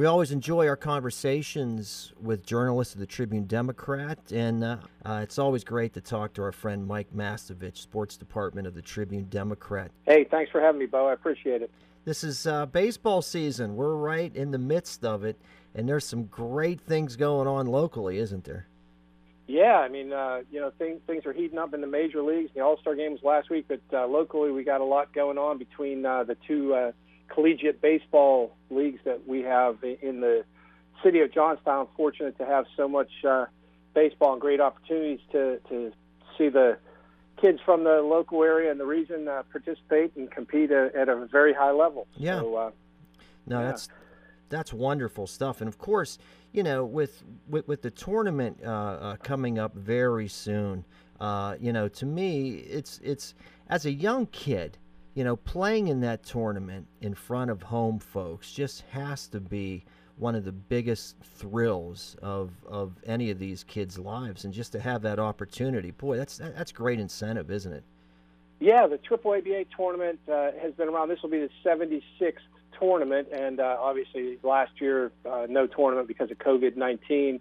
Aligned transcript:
We 0.00 0.06
always 0.06 0.30
enjoy 0.30 0.66
our 0.66 0.78
conversations 0.78 2.14
with 2.22 2.46
journalists 2.46 2.94
of 2.94 3.00
the 3.00 3.06
Tribune 3.06 3.44
Democrat, 3.44 4.18
and 4.32 4.64
uh, 4.64 4.78
uh, 5.04 5.20
it's 5.22 5.38
always 5.38 5.62
great 5.62 5.92
to 5.92 6.00
talk 6.00 6.32
to 6.32 6.42
our 6.42 6.52
friend 6.52 6.86
Mike 6.86 7.08
Mastovich, 7.14 7.76
Sports 7.76 8.16
Department 8.16 8.66
of 8.66 8.72
the 8.72 8.80
Tribune 8.80 9.26
Democrat. 9.28 9.90
Hey, 10.06 10.24
thanks 10.24 10.50
for 10.50 10.58
having 10.58 10.78
me, 10.78 10.86
Bo. 10.86 11.08
I 11.08 11.12
appreciate 11.12 11.60
it. 11.60 11.70
This 12.06 12.24
is 12.24 12.46
uh, 12.46 12.64
baseball 12.64 13.20
season. 13.20 13.76
We're 13.76 13.94
right 13.94 14.34
in 14.34 14.52
the 14.52 14.58
midst 14.58 15.04
of 15.04 15.22
it, 15.22 15.38
and 15.74 15.86
there's 15.86 16.06
some 16.06 16.24
great 16.24 16.80
things 16.80 17.14
going 17.16 17.46
on 17.46 17.66
locally, 17.66 18.16
isn't 18.20 18.44
there? 18.44 18.68
Yeah, 19.48 19.80
I 19.80 19.90
mean, 19.90 20.14
uh, 20.14 20.44
you 20.50 20.62
know, 20.62 20.72
things 20.78 21.02
things 21.06 21.26
are 21.26 21.34
heating 21.34 21.58
up 21.58 21.74
in 21.74 21.82
the 21.82 21.86
major 21.86 22.22
leagues. 22.22 22.52
The 22.54 22.62
All 22.62 22.78
Star 22.78 22.94
game 22.94 23.12
was 23.12 23.22
last 23.22 23.50
week, 23.50 23.66
but 23.68 23.82
uh, 23.92 24.06
locally 24.06 24.50
we 24.50 24.64
got 24.64 24.80
a 24.80 24.84
lot 24.84 25.12
going 25.12 25.36
on 25.36 25.58
between 25.58 26.06
uh, 26.06 26.24
the 26.24 26.38
two 26.48 26.72
uh, 26.72 26.92
collegiate 27.34 27.80
baseball 27.80 28.54
leagues 28.70 29.00
that 29.04 29.26
we 29.26 29.40
have 29.42 29.78
in 29.82 30.20
the 30.20 30.44
city 31.02 31.20
of 31.20 31.32
Johnstown. 31.32 31.88
Fortunate 31.96 32.36
to 32.38 32.44
have 32.44 32.66
so 32.76 32.88
much 32.88 33.10
uh, 33.26 33.46
baseball 33.94 34.32
and 34.32 34.40
great 34.40 34.60
opportunities 34.60 35.20
to 35.32 35.58
to 35.68 35.92
see 36.36 36.48
the 36.48 36.76
kids 37.40 37.58
from 37.64 37.84
the 37.84 38.02
local 38.02 38.42
area 38.42 38.70
and 38.70 38.78
the 38.78 38.84
region 38.84 39.26
uh, 39.26 39.42
participate 39.50 40.14
and 40.16 40.30
compete 40.30 40.70
at, 40.70 40.94
at 40.94 41.08
a 41.08 41.26
very 41.26 41.54
high 41.54 41.70
level. 41.70 42.06
Yeah. 42.16 42.40
So, 42.40 42.56
uh, 42.56 42.70
no, 43.46 43.60
yeah. 43.60 43.66
that's 43.66 43.88
that's 44.48 44.72
wonderful 44.72 45.26
stuff. 45.26 45.60
And 45.60 45.68
of 45.68 45.78
course, 45.78 46.18
you 46.52 46.62
know, 46.62 46.84
with 46.84 47.22
with, 47.48 47.66
with 47.66 47.82
the 47.82 47.90
tournament 47.90 48.58
uh, 48.64 48.68
uh, 48.68 49.16
coming 49.16 49.58
up 49.58 49.74
very 49.74 50.28
soon, 50.28 50.84
uh, 51.20 51.56
you 51.58 51.72
know, 51.72 51.88
to 51.88 52.06
me, 52.06 52.50
it's 52.50 53.00
it's 53.02 53.34
as 53.68 53.86
a 53.86 53.92
young 53.92 54.26
kid, 54.26 54.76
you 55.14 55.24
know, 55.24 55.36
playing 55.36 55.88
in 55.88 56.00
that 56.00 56.22
tournament 56.22 56.86
in 57.00 57.14
front 57.14 57.50
of 57.50 57.62
home 57.62 57.98
folks 57.98 58.52
just 58.52 58.82
has 58.90 59.26
to 59.28 59.40
be 59.40 59.84
one 60.16 60.34
of 60.34 60.44
the 60.44 60.52
biggest 60.52 61.16
thrills 61.22 62.16
of 62.22 62.52
of 62.68 62.92
any 63.06 63.30
of 63.30 63.38
these 63.38 63.64
kids' 63.64 63.98
lives, 63.98 64.44
and 64.44 64.52
just 64.52 64.72
to 64.72 64.80
have 64.80 65.02
that 65.02 65.18
opportunity, 65.18 65.90
boy, 65.90 66.16
that's 66.16 66.38
that's 66.38 66.72
great 66.72 67.00
incentive, 67.00 67.50
isn't 67.50 67.72
it? 67.72 67.84
Yeah, 68.60 68.86
the 68.86 68.98
AAABA 68.98 69.68
tournament 69.74 70.20
uh, 70.30 70.50
has 70.60 70.74
been 70.74 70.88
around. 70.88 71.08
This 71.08 71.22
will 71.22 71.30
be 71.30 71.40
the 71.40 71.50
76th 71.64 72.02
tournament, 72.78 73.28
and 73.32 73.58
uh, 73.58 73.78
obviously 73.80 74.38
last 74.42 74.72
year 74.80 75.10
uh, 75.24 75.46
no 75.48 75.66
tournament 75.66 76.06
because 76.06 76.30
of 76.30 76.38
COVID 76.38 76.76
19. 76.76 77.40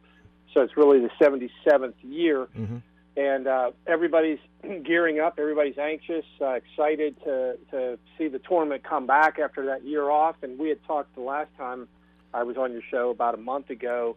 So 0.54 0.62
it's 0.62 0.78
really 0.78 1.00
the 1.00 1.12
77th 1.22 1.94
year, 2.02 2.48
mm-hmm. 2.58 2.78
And 3.18 3.48
uh, 3.48 3.72
everybody's 3.88 4.40
gearing 4.84 5.20
up. 5.20 5.36
Everybody's 5.38 5.78
anxious, 5.78 6.26
uh, 6.42 6.52
excited 6.52 7.18
to 7.24 7.58
to 7.72 8.00
see 8.18 8.28
the 8.28 8.40
tournament 8.40 8.84
come 8.84 9.08
back 9.08 9.40
after 9.40 9.66
that 9.68 9.84
year 9.86 10.10
off. 10.10 10.36
And 10.42 10.58
we 10.60 10.70
had 10.70 10.84
talked 10.86 11.16
the 11.16 11.22
last 11.22 11.50
time 11.58 11.88
I 12.34 12.44
was 12.44 12.58
on 12.58 12.72
your 12.72 12.84
show 12.90 13.10
about 13.10 13.34
a 13.34 13.42
month 13.42 13.70
ago, 13.70 14.16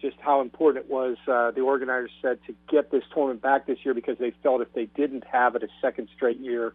just 0.00 0.16
how 0.20 0.40
important 0.40 0.86
it 0.86 0.90
was. 0.90 1.16
Uh, 1.26 1.50
the 1.50 1.60
organizers 1.60 2.10
said 2.22 2.38
to 2.46 2.54
get 2.70 2.90
this 2.90 3.04
tournament 3.12 3.42
back 3.42 3.66
this 3.66 3.78
year 3.84 3.94
because 3.94 4.18
they 4.18 4.32
felt 4.42 4.60
if 4.62 4.72
they 4.72 4.86
didn't 4.86 5.24
have 5.30 5.54
it 5.54 5.62
a 5.62 5.68
second 5.80 6.08
straight 6.14 6.40
year 6.40 6.74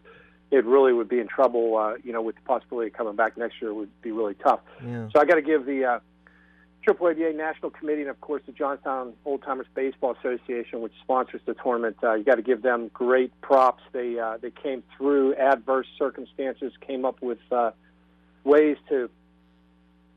it 0.50 0.64
really 0.64 0.92
would 0.92 1.08
be 1.08 1.18
in 1.18 1.26
trouble. 1.26 1.76
Uh, 1.76 1.94
you 2.02 2.12
know, 2.12 2.22
with 2.22 2.36
the 2.36 2.42
possibility 2.42 2.88
of 2.88 2.94
coming 2.94 3.16
back 3.16 3.36
next 3.36 3.60
year 3.60 3.72
would 3.74 3.90
be 4.02 4.12
really 4.12 4.34
tough. 4.34 4.60
Yeah. 4.84 5.08
So 5.12 5.20
I 5.20 5.24
got 5.24 5.36
to 5.36 5.42
give 5.42 5.66
the 5.66 5.84
uh, 5.84 5.98
AAABA 6.86 7.34
National 7.34 7.70
Committee 7.70 8.02
and 8.02 8.10
of 8.10 8.20
course 8.20 8.42
the 8.46 8.52
Johnstown 8.52 9.14
Old 9.24 9.42
Timers 9.42 9.66
Baseball 9.74 10.16
Association, 10.18 10.80
which 10.80 10.92
sponsors 11.02 11.40
the 11.44 11.54
tournament. 11.54 11.96
Uh, 12.02 12.14
you 12.14 12.24
got 12.24 12.36
to 12.36 12.42
give 12.42 12.62
them 12.62 12.90
great 12.94 13.38
props. 13.40 13.82
They 13.92 14.18
uh, 14.18 14.38
they 14.40 14.50
came 14.50 14.82
through 14.96 15.34
adverse 15.34 15.86
circumstances, 15.98 16.72
came 16.86 17.04
up 17.04 17.20
with 17.20 17.38
uh, 17.50 17.72
ways 18.44 18.76
to, 18.88 19.10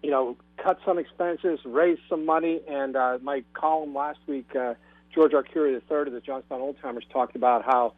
you 0.04 0.12
know, 0.12 0.38
cut 0.58 0.80
some 0.86 1.00
expenses, 1.00 1.60
raise 1.66 1.98
some 2.08 2.26
money. 2.26 2.62
And 2.68 2.96
uh, 2.96 3.18
my 3.22 3.44
column 3.54 3.96
last 3.96 4.20
week, 4.28 4.56
uh, 4.56 4.76
George 5.14 5.32
Arcuri 5.32 5.72
III 5.74 6.08
of 6.08 6.12
the 6.14 6.22
Johnstown 6.22 6.62
Old 6.62 6.78
Timers 6.82 7.06
talked 7.12 7.36
about 7.36 7.66
how 7.66 7.94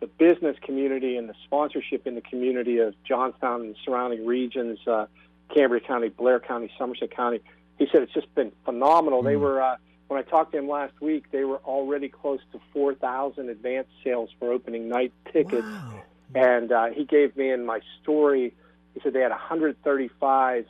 the 0.00 0.06
business 0.06 0.56
community 0.62 1.16
and 1.16 1.28
the 1.28 1.34
sponsorship 1.44 2.06
in 2.06 2.14
the 2.14 2.20
community 2.22 2.78
of 2.78 2.94
Johnstown 3.04 3.62
and 3.62 3.76
surrounding 3.84 4.26
regions, 4.26 4.78
uh, 4.86 5.06
Cambria 5.54 5.80
County, 5.80 6.08
Blair 6.08 6.40
County, 6.40 6.70
Somerset 6.78 7.14
County. 7.14 7.40
He 7.78 7.86
said 7.90 8.02
it's 8.02 8.12
just 8.12 8.32
been 8.34 8.52
phenomenal. 8.64 9.22
Mm. 9.22 9.24
They 9.24 9.36
were 9.36 9.62
uh, 9.62 9.76
when 10.08 10.18
I 10.18 10.22
talked 10.22 10.52
to 10.52 10.58
him 10.58 10.68
last 10.68 11.00
week, 11.00 11.30
they 11.30 11.44
were 11.44 11.58
already 11.64 12.08
close 12.08 12.40
to 12.52 12.60
4,000 12.72 13.48
advance 13.48 13.88
sales 14.02 14.30
for 14.38 14.52
opening 14.52 14.88
night 14.88 15.12
tickets. 15.32 15.66
Wow. 15.66 16.02
And 16.34 16.72
uh, 16.72 16.86
he 16.86 17.04
gave 17.04 17.36
me 17.36 17.50
in 17.50 17.64
my 17.64 17.80
story, 18.02 18.54
he 18.94 19.00
said 19.00 19.12
they 19.12 19.20
had 19.20 19.30
135 19.30 20.66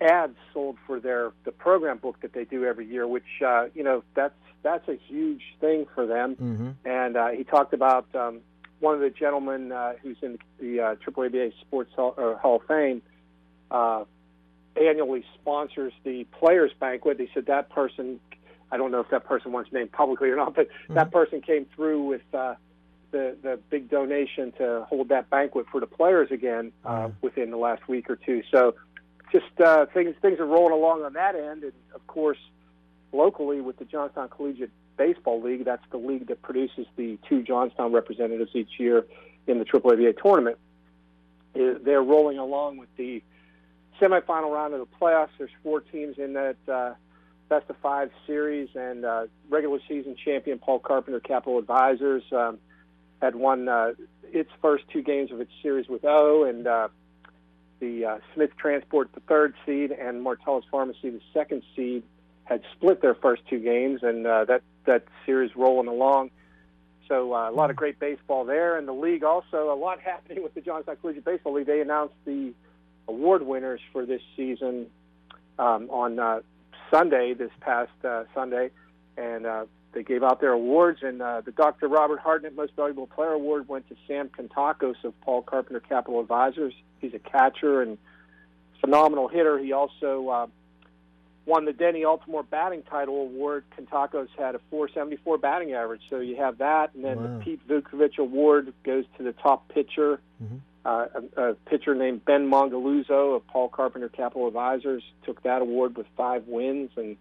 ads 0.00 0.36
sold 0.52 0.76
for 0.86 0.98
their 0.98 1.32
the 1.44 1.52
program 1.52 1.98
book 1.98 2.16
that 2.22 2.32
they 2.32 2.44
do 2.44 2.64
every 2.64 2.86
year, 2.86 3.06
which 3.06 3.42
uh, 3.44 3.66
you 3.74 3.82
know 3.82 4.02
that's 4.14 4.34
that's 4.62 4.88
a 4.88 4.98
huge 5.08 5.42
thing 5.60 5.86
for 5.94 6.06
them. 6.06 6.36
Mm-hmm. 6.36 6.70
And 6.84 7.16
uh, 7.16 7.28
he 7.28 7.44
talked 7.44 7.72
about 7.74 8.06
um, 8.14 8.40
one 8.80 8.94
of 8.94 9.00
the 9.00 9.10
gentlemen 9.10 9.72
uh, 9.72 9.94
who's 10.02 10.16
in 10.22 10.38
the 10.58 10.80
uh, 10.80 10.94
AAABA 10.96 11.52
Sports 11.60 11.92
Hall, 11.94 12.14
uh, 12.16 12.34
Hall 12.36 12.56
of 12.56 12.62
Fame 12.66 13.02
uh, 13.70 14.04
annually 14.76 15.24
sponsors 15.34 15.92
the 16.04 16.24
Players 16.38 16.72
Banquet. 16.78 17.18
He 17.18 17.28
said 17.34 17.46
that 17.46 17.70
person, 17.70 18.20
I 18.70 18.76
don't 18.76 18.90
know 18.90 19.00
if 19.00 19.10
that 19.10 19.24
person 19.24 19.52
wants 19.52 19.72
named 19.72 19.92
publicly 19.92 20.28
or 20.30 20.36
not, 20.36 20.54
but 20.54 20.68
Mm-hmm. 20.68 20.94
that 20.94 21.10
person 21.12 21.40
came 21.40 21.66
through 21.74 22.02
with 22.04 22.22
uh, 22.34 22.54
the 23.10 23.36
the 23.42 23.58
big 23.70 23.90
donation 23.90 24.52
to 24.58 24.86
hold 24.88 25.08
that 25.08 25.28
banquet 25.30 25.66
for 25.70 25.80
the 25.80 25.86
players 25.86 26.30
again 26.30 26.72
uh, 26.84 27.08
Mhm. 27.08 27.14
within 27.22 27.50
the 27.50 27.56
last 27.56 27.88
week 27.88 28.08
or 28.08 28.16
two. 28.16 28.42
So 28.52 28.74
just 29.32 29.60
uh, 29.60 29.86
things 29.86 30.14
things 30.22 30.38
are 30.38 30.46
rolling 30.46 30.72
along 30.72 31.02
on 31.02 31.12
that 31.14 31.34
end, 31.34 31.64
and 31.64 31.72
of 31.94 32.06
course 32.06 32.38
locally 33.12 33.60
with 33.60 33.76
the 33.78 33.84
Johnstown 33.84 34.28
Collegiate 34.28 34.70
Baseball 34.96 35.42
League. 35.42 35.64
That's 35.64 35.82
the 35.90 35.96
league 35.96 36.28
that 36.28 36.42
produces 36.42 36.86
the 36.96 37.18
two 37.28 37.42
Johnstown 37.42 37.92
representatives 37.92 38.52
each 38.54 38.78
year 38.78 39.04
in 39.48 39.58
the 39.58 39.64
AAA 39.64 40.12
tournament. 40.22 40.58
They're 41.54 42.02
rolling 42.02 42.38
along 42.38 42.76
with 42.76 42.94
the 42.96 43.22
semifinal 44.00 44.52
round 44.52 44.74
of 44.74 44.80
the 44.80 44.96
playoffs. 45.00 45.28
There's 45.38 45.50
four 45.62 45.80
teams 45.80 46.18
in 46.18 46.32
that 46.34 46.56
uh, 46.68 46.94
best 47.48 47.68
of 47.68 47.76
five 47.82 48.10
series, 48.26 48.68
and 48.74 49.04
uh, 49.04 49.26
regular 49.48 49.78
season 49.88 50.16
champion 50.16 50.58
Paul 50.58 50.78
Carpenter 50.78 51.20
Capital 51.20 51.58
Advisors 51.58 52.22
um, 52.32 52.58
had 53.20 53.34
won 53.34 53.68
uh, 53.68 53.92
its 54.32 54.50
first 54.62 54.84
two 54.92 55.02
games 55.02 55.30
of 55.30 55.40
its 55.40 55.50
series 55.62 55.88
with 55.88 56.04
O, 56.04 56.44
and 56.44 56.66
uh, 56.66 56.88
the 57.80 58.04
uh, 58.04 58.18
Smith 58.34 58.50
Transport, 58.56 59.12
the 59.12 59.20
third 59.20 59.54
seed, 59.66 59.90
and 59.90 60.24
Martella's 60.24 60.64
Pharmacy, 60.70 61.10
the 61.10 61.20
second 61.34 61.62
seed, 61.74 62.02
had 62.44 62.62
split 62.76 63.02
their 63.02 63.14
first 63.14 63.42
two 63.48 63.58
games, 63.58 64.02
and 64.02 64.26
uh, 64.26 64.44
that 64.44 64.62
that 64.86 65.04
series 65.26 65.54
rolling 65.54 65.88
along. 65.88 66.30
So 67.08 67.34
uh, 67.34 67.50
a 67.50 67.52
lot 67.52 67.70
of 67.70 67.76
great 67.76 67.98
baseball 67.98 68.44
there, 68.44 68.76
and 68.76 68.86
the 68.86 68.92
league 68.92 69.24
also 69.24 69.72
a 69.72 69.74
lot 69.74 70.00
happening 70.04 70.42
with 70.42 70.54
the 70.54 70.60
Johnstown 70.60 70.96
Collegiate 70.96 71.24
Baseball 71.24 71.54
League. 71.54 71.66
They 71.66 71.80
announced 71.80 72.14
the 72.24 72.54
award 73.08 73.42
winners 73.42 73.80
for 73.92 74.06
this 74.06 74.22
season 74.36 74.86
um, 75.58 75.88
on 75.90 76.18
uh, 76.18 76.40
Sunday, 76.90 77.34
this 77.34 77.50
past 77.60 77.90
uh, 78.04 78.24
Sunday, 78.34 78.70
and 79.16 79.46
uh, 79.46 79.64
they 79.92 80.02
gave 80.02 80.22
out 80.22 80.40
their 80.40 80.52
awards. 80.52 81.00
And 81.02 81.20
uh, 81.20 81.40
the 81.44 81.52
Dr. 81.52 81.88
Robert 81.88 82.20
Hartnett 82.20 82.54
Most 82.56 82.74
Valuable 82.76 83.06
Player 83.06 83.32
Award 83.32 83.68
went 83.68 83.88
to 83.88 83.96
Sam 84.06 84.28
Contakos 84.28 85.02
of 85.04 85.18
Paul 85.20 85.42
Carpenter 85.42 85.80
Capital 85.80 86.20
Advisors. 86.20 86.74
He's 87.00 87.14
a 87.14 87.18
catcher 87.18 87.82
and 87.82 87.98
phenomenal 88.80 89.28
hitter. 89.28 89.58
He 89.58 89.72
also 89.72 90.28
uh, 90.28 90.46
won 91.46 91.64
the 91.64 91.72
Denny 91.72 92.02
Altamore 92.02 92.48
Batting 92.48 92.82
Title 92.84 93.16
Award. 93.22 93.64
Kentakos 93.76 94.28
had 94.38 94.54
a 94.54 94.60
474 94.70 95.38
batting 95.38 95.72
average, 95.72 96.02
so 96.08 96.18
you 96.20 96.36
have 96.36 96.58
that. 96.58 96.94
And 96.94 97.04
then 97.04 97.16
Wow. 97.16 97.38
the 97.38 97.44
Pete 97.44 97.68
Vukovich 97.68 98.18
Award 98.18 98.72
goes 98.84 99.04
to 99.18 99.22
the 99.22 99.32
top 99.32 99.68
pitcher, 99.68 100.20
Mhm. 100.42 100.60
Uh, 100.82 101.06
a, 101.36 101.42
a 101.42 101.54
pitcher 101.54 101.94
named 101.94 102.24
Ben 102.24 102.48
Mongaluzzo 102.48 103.36
of 103.36 103.46
Paul 103.48 103.68
Carpenter 103.68 104.08
Capital 104.08 104.46
Advisors. 104.46 105.02
Took 105.24 105.42
that 105.42 105.60
award 105.60 105.96
with 105.96 106.06
five 106.16 106.46
wins. 106.46 106.90
And 106.96 107.16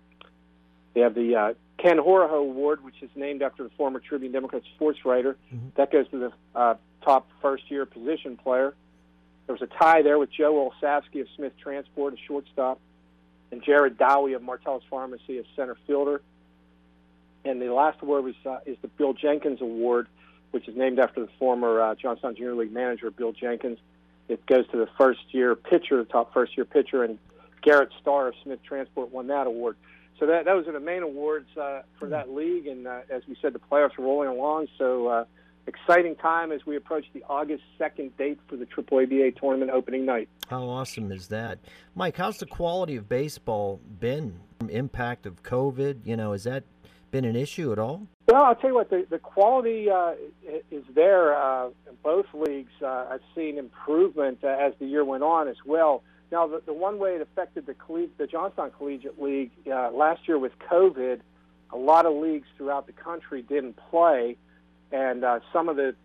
they 0.93 1.01
have 1.01 1.13
the 1.13 1.35
uh, 1.35 1.53
Ken 1.77 1.97
Horaho 1.97 2.39
Award, 2.39 2.83
which 2.83 3.01
is 3.01 3.09
named 3.15 3.41
after 3.41 3.63
the 3.63 3.69
former 3.71 3.99
Tribune 3.99 4.31
Democrat 4.31 4.63
sports 4.75 5.03
writer. 5.03 5.35
Mhm. 5.53 5.73
That 5.75 5.91
goes 5.91 6.07
to 6.09 6.19
the 6.19 6.31
uh, 6.57 6.75
top 7.01 7.27
first 7.41 7.69
year 7.69 7.85
position 7.85 8.37
player. 8.37 8.75
There 9.45 9.53
was 9.53 9.61
a 9.61 9.67
tie 9.67 10.03
there 10.03 10.19
with 10.19 10.31
Joe 10.31 10.71
Olsavsky 10.71 11.21
of 11.21 11.27
Smith 11.35 11.53
Transport, 11.57 12.13
a 12.13 12.17
shortstop 12.27 12.79
and 13.51 13.63
Jared 13.63 13.97
Dowie 13.97 14.33
of 14.33 14.41
Martella's 14.41 14.83
Pharmacy, 14.89 15.39
a 15.39 15.43
center 15.55 15.75
fielder. 15.87 16.21
And 17.43 17.61
the 17.61 17.73
last 17.73 17.97
award 18.01 18.25
was, 18.25 18.35
uh, 18.45 18.59
is 18.65 18.77
the 18.81 18.89
Bill 18.89 19.13
Jenkins 19.13 19.61
Award, 19.61 20.07
which 20.51 20.67
is 20.67 20.75
named 20.75 20.99
after 20.99 21.21
the 21.21 21.29
former 21.37 21.81
uh, 21.81 21.95
Johnstown 21.95 22.35
Junior 22.35 22.55
League 22.55 22.71
manager, 22.71 23.11
Bill 23.11 23.31
Jenkins. 23.31 23.79
It 24.27 24.45
goes 24.45 24.67
to 24.69 24.77
the 24.77 24.87
first 24.97 25.21
year 25.31 25.55
pitcher, 25.55 25.97
the 25.97 26.05
top 26.05 26.33
first 26.33 26.55
year 26.55 26.65
pitcher, 26.65 27.03
and 27.03 27.17
Garrett 27.61 27.89
Starr 27.99 28.29
of 28.29 28.35
Smith 28.43 28.59
Transport 28.63 29.11
won 29.11 29.27
that 29.27 29.47
award. 29.47 29.75
So 30.19 30.25
that 30.27 30.45
those 30.45 30.67
are 30.67 30.73
the 30.73 30.79
main 30.79 31.01
awards 31.01 31.47
uh, 31.57 31.81
for 31.97 32.09
that 32.09 32.29
league. 32.29 32.67
And 32.67 32.87
uh, 32.87 33.01
as 33.09 33.23
we 33.27 33.37
said, 33.41 33.53
the 33.53 33.59
playoffs 33.59 33.97
are 33.97 34.03
rolling 34.03 34.27
along. 34.27 34.67
So 34.77 35.07
uh, 35.07 35.25
exciting 35.65 36.15
time 36.15 36.51
as 36.51 36.65
we 36.65 36.75
approach 36.75 37.05
the 37.13 37.23
August 37.29 37.63
2nd 37.79 38.11
date 38.17 38.39
for 38.47 38.57
the 38.57 38.65
AAA 38.65 39.39
tournament 39.39 39.71
opening 39.71 40.05
night. 40.05 40.27
How 40.49 40.63
awesome 40.63 41.11
is 41.11 41.27
that? 41.29 41.59
Mike, 41.95 42.17
how's 42.17 42.37
the 42.37 42.45
quality 42.45 42.97
of 42.97 43.07
baseball 43.07 43.79
been 43.99 44.39
from 44.59 44.69
impact 44.69 45.25
of 45.25 45.41
COVID? 45.43 46.05
You 46.05 46.17
know, 46.17 46.33
is 46.33 46.43
that 46.43 46.63
been 47.11 47.25
an 47.25 47.35
issue 47.35 47.71
at 47.71 47.79
all? 47.79 48.07
Well, 48.27 48.43
I'll 48.43 48.55
tell 48.55 48.69
you 48.69 48.75
what, 48.75 48.89
the, 48.89 49.05
the 49.09 49.19
quality 49.19 49.89
uh, 49.89 50.13
is 50.71 50.83
there 50.93 51.35
uh, 51.35 51.67
in 51.67 51.95
both 52.03 52.27
leagues. 52.33 52.71
Uh, 52.81 53.05
I've 53.11 53.21
seen 53.35 53.57
improvement 53.57 54.39
uh, 54.43 54.47
as 54.47 54.73
the 54.79 54.85
year 54.85 55.03
went 55.03 55.23
on 55.23 55.47
as 55.47 55.57
well. 55.65 56.03
Now, 56.31 56.47
the, 56.47 56.61
the 56.65 56.73
one 56.73 56.99
way 56.99 57.15
it 57.15 57.21
affected 57.21 57.65
the, 57.65 57.73
coll- 57.73 58.07
the 58.17 58.27
Johnstown 58.27 58.71
Collegiate 58.77 59.21
League 59.21 59.51
uh, 59.71 59.91
last 59.91 60.27
year 60.27 60.37
with 60.37 60.53
COVID, 60.71 61.21
a 61.71 61.77
lot 61.77 62.05
of 62.05 62.13
leagues 62.13 62.47
throughout 62.57 62.85
the 62.85 62.93
country 62.93 63.41
didn't 63.41 63.77
play 63.89 64.37
and 64.91 65.23
uh, 65.23 65.39
some 65.53 65.69
of 65.69 65.75
the 65.75 65.95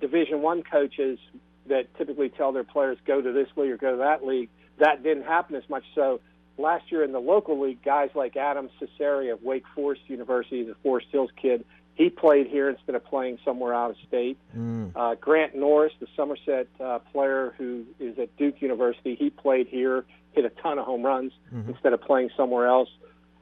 Division 0.00 0.40
One 0.40 0.62
coaches 0.62 1.18
that 1.66 1.94
typically 1.96 2.28
tell 2.28 2.52
their 2.52 2.64
players 2.64 2.98
go 3.06 3.20
to 3.20 3.32
this 3.32 3.48
league 3.56 3.70
or 3.70 3.76
go 3.76 3.92
to 3.92 3.96
that 3.98 4.24
league, 4.24 4.48
that 4.78 5.02
didn't 5.02 5.24
happen 5.24 5.56
as 5.56 5.68
much. 5.68 5.84
So 5.94 6.20
last 6.58 6.90
year 6.90 7.02
in 7.02 7.12
the 7.12 7.20
local 7.20 7.60
league, 7.60 7.82
guys 7.82 8.10
like 8.14 8.36
Adam 8.36 8.70
Cesare 8.78 9.32
of 9.32 9.42
Wake 9.42 9.64
Forest 9.74 10.02
University, 10.06 10.62
the 10.62 10.74
Forest 10.82 11.08
Hills 11.10 11.30
kid, 11.40 11.64
he 11.94 12.10
played 12.10 12.46
here 12.48 12.68
instead 12.68 12.94
of 12.96 13.04
playing 13.04 13.38
somewhere 13.44 13.72
out 13.72 13.90
of 13.90 13.96
state. 14.06 14.36
Mm. 14.56 14.92
Uh, 14.94 15.14
Grant 15.14 15.54
Norris, 15.54 15.92
the 16.00 16.08
Somerset 16.16 16.66
uh, 16.80 16.98
player 17.12 17.54
who 17.56 17.84
is 18.00 18.18
at 18.18 18.36
Duke 18.36 18.60
University, 18.60 19.14
he 19.14 19.30
played 19.30 19.68
here, 19.68 20.04
hit 20.32 20.44
a 20.44 20.50
ton 20.50 20.78
of 20.78 20.86
home 20.86 21.02
runs 21.02 21.32
mm-hmm. 21.52 21.70
instead 21.70 21.92
of 21.92 22.00
playing 22.00 22.30
somewhere 22.36 22.66
else. 22.66 22.88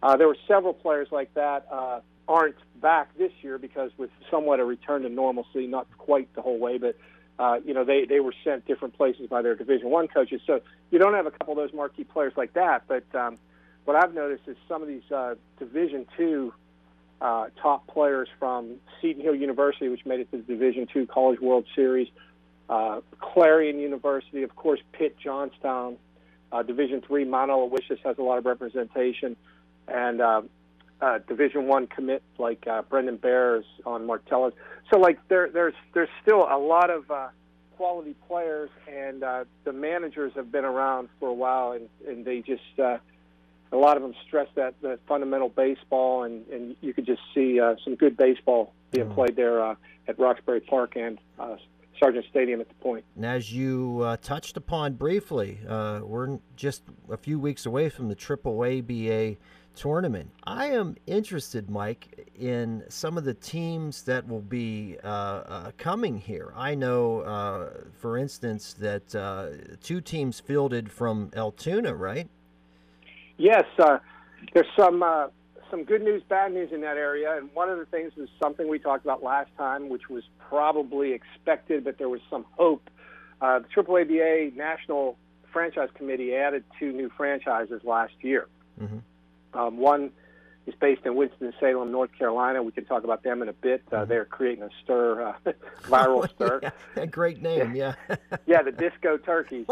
Uh, 0.03 0.17
there 0.17 0.27
were 0.27 0.37
several 0.47 0.75
players 0.75 1.09
like 1.11 1.33
that. 1.35 1.67
Uh, 1.71 2.01
aren't 2.29 2.57
back 2.81 3.17
this 3.19 3.33
year 3.43 3.59
because 3.59 3.91
with 3.97 4.11
somewhat 4.31 4.61
a 4.61 4.65
return 4.65 5.03
to 5.03 5.09
normalcy, 5.09 5.67
not 5.67 5.87
quite 5.99 6.33
the 6.35 6.43
whole 6.43 6.59
way, 6.59 6.79
but 6.79 6.97
uh, 7.39 7.59
you 7.65 7.75
know 7.75 7.85
they 7.85 8.05
they 8.05 8.21
were 8.21 8.35
sent 8.45 8.67
different 8.67 8.97
places 8.97 9.27
by 9.29 9.43
their 9.43 9.55
Division 9.55 9.91
One 9.91 10.09
coaches. 10.09 10.41
So 10.47 10.61
you 10.91 10.99
don't 10.99 11.15
have 11.15 11.27
a 11.27 11.31
couple 11.31 11.53
of 11.53 11.59
those 11.59 11.75
marquee 11.75 12.05
players 12.05 12.33
like 12.37 12.53
that. 12.55 12.85
But 12.87 13.05
um, 13.15 13.39
what 13.85 13.97
I've 13.97 14.15
noticed 14.15 14.45
is 14.47 14.57
some 14.69 14.83
of 14.83 14.89
these 14.89 15.11
uh, 15.11 15.35
Division 15.59 16.07
Two 16.17 16.53
uh, 17.21 17.47
top 17.61 17.87
players 17.87 18.29
from 18.39 18.77
Seton 19.01 19.23
Hill 19.23 19.35
University, 19.35 19.89
which 19.89 20.05
made 20.05 20.21
it 20.21 20.31
to 20.33 20.39
the 20.39 20.43
Division 20.43 20.87
Two 20.93 21.07
College 21.07 21.41
World 21.41 21.67
Series, 21.75 22.09
uh, 22.69 23.01
Clarion 23.21 23.79
University, 23.79 24.43
of 24.43 24.55
course, 24.57 24.81
Pitt, 24.93 25.17
Johnstown, 25.19 25.97
uh, 26.51 26.63
Division 26.63 27.01
Three 27.01 27.25
Mount 27.25 27.51
Aloysius 27.51 28.01
has 28.05 28.19
a 28.19 28.23
lot 28.23 28.39
of 28.39 28.45
representation, 28.45 29.37
and 29.89 30.21
uh, 30.21 30.43
uh, 31.03 31.19
Division 31.27 31.67
One 31.67 31.89
commit 31.89 32.23
like 32.39 32.67
uh, 32.67 32.83
Brendan 32.83 33.17
Bears 33.17 33.65
on 33.85 34.07
Martella's. 34.07 34.55
So 34.91 35.01
like 35.01 35.19
there 35.29 35.51
there's 35.53 35.75
there's 35.93 36.09
still 36.23 36.47
a 36.49 36.59
lot 36.59 36.91
of 36.91 37.11
uh, 37.11 37.29
quality 37.77 38.15
players, 38.29 38.71
and 38.91 39.25
uh, 39.25 39.45
the 39.65 39.73
managers 39.73 40.33
have 40.37 40.53
been 40.53 40.65
around 40.65 41.09
for 41.19 41.29
a 41.29 41.35
while, 41.35 41.73
and 41.73 41.89
and 42.07 42.25
they 42.25 42.41
just 42.41 42.63
uh, 42.79 42.99
a 43.73 43.77
lot 43.77 43.97
of 43.97 44.03
them 44.03 44.15
stress 44.27 44.49
that 44.55 44.75
the 44.81 44.99
fundamental 45.09 45.49
baseball, 45.49 46.23
and 46.23 46.47
and 46.49 46.77
you 46.81 46.95
could 46.95 47.07
just 47.07 47.23
see 47.35 47.59
uh, 47.59 47.75
some 47.85 47.97
good 47.97 48.17
baseball 48.17 48.73
being 48.93 49.09
mm. 49.09 49.15
played 49.15 49.35
there 49.35 49.63
uh, 49.63 49.75
at 50.07 50.19
Roxbury 50.19 50.61
Park 50.61 50.97
and. 50.97 51.19
Uh, 51.39 51.57
Sargent 52.03 52.25
Stadium 52.31 52.61
at 52.61 52.67
the 52.67 52.75
point. 52.77 53.05
And 53.15 53.25
as 53.25 53.53
you 53.53 54.01
uh, 54.03 54.17
touched 54.17 54.57
upon 54.57 54.95
briefly, 54.95 55.61
uh, 55.69 56.01
we're 56.03 56.39
just 56.57 56.83
a 57.09 57.17
few 57.17 57.39
weeks 57.39 57.65
away 57.65 57.91
from 57.91 58.09
the 58.09 58.17
Triple 58.17 58.61
ABA 58.65 59.37
tournament. 59.75 60.31
I 60.45 60.67
am 60.67 60.97
interested, 61.07 61.71
Mike, 61.71 62.31
in 62.39 62.85
some 62.89 63.19
of 63.19 63.25
the 63.25 63.35
teams 63.35 64.03
that 64.03 64.27
will 64.27 64.41
be 64.41 64.97
uh, 65.03 65.07
uh, 65.07 65.71
coming 65.79 66.19
here. 66.19 66.53
I 66.57 66.75
know, 66.75 67.21
uh, 67.21 67.71
for 67.99 68.17
instance, 68.17 68.75
that 68.75 69.15
uh, 69.15 69.77
two 69.83 70.01
teams 70.01 70.41
fielded 70.41 70.91
from 70.91 71.31
Altoona, 71.35 71.95
right? 71.95 72.29
Yes, 73.39 73.65
uh, 73.79 73.99
there's 74.53 74.67
some 74.77 75.03
uh, 75.03 75.29
some 75.71 75.85
good 75.85 76.03
news, 76.03 76.23
bad 76.29 76.53
news 76.53 76.71
in 76.73 76.83
that 76.83 76.97
area, 76.97 77.37
and 77.37 77.49
one 77.55 77.71
of 77.71 77.79
the 77.79 77.87
things 77.87 78.13
is 78.17 78.29
something 78.41 78.69
we 78.69 78.79
talked 78.79 79.05
about 79.05 79.23
last 79.23 79.51
time, 79.57 79.89
which 79.89 80.11
was 80.11 80.23
probably 80.39 81.13
expected, 81.13 81.83
but 81.83 81.99
there 81.99 82.11
was 82.11 82.21
some 82.29 82.45
hope. 82.59 82.89
the 83.41 83.65
AAABA 83.75 84.55
National 84.55 85.17
Franchise 85.53 85.89
Committee 85.95 86.35
added 86.35 86.65
two 86.79 86.93
new 86.93 87.11
franchises 87.17 87.83
last 87.85 88.15
year. 88.21 88.49
Mm-hmm. 88.81 88.99
Um, 89.55 89.77
one 89.79 90.13
is 90.67 90.75
based 90.81 91.05
in 91.05 91.17
Winston-Salem, 91.17 91.91
North 91.91 92.11
Carolina. 92.17 92.63
We 92.63 92.73
can 92.73 92.85
talk 92.85 93.05
about 93.05 93.23
them 93.23 93.43
in 93.43 93.49
a 93.49 93.53
bit. 93.53 93.83
Uh, 93.91 93.97
mm-hmm. 93.97 94.09
they're 94.09 94.25
creating 94.25 94.63
a 94.65 94.71
stir, 94.83 95.23
uh, 95.23 95.53
viral 95.83 96.29
stir. 96.35 96.73
yeah, 96.97 97.07
great 97.07 97.43
name, 97.43 97.75
yeah. 97.75 97.95
yeah, 98.47 98.63
the 98.63 98.73
Disco 98.73 99.17
Turkeys. 99.17 99.67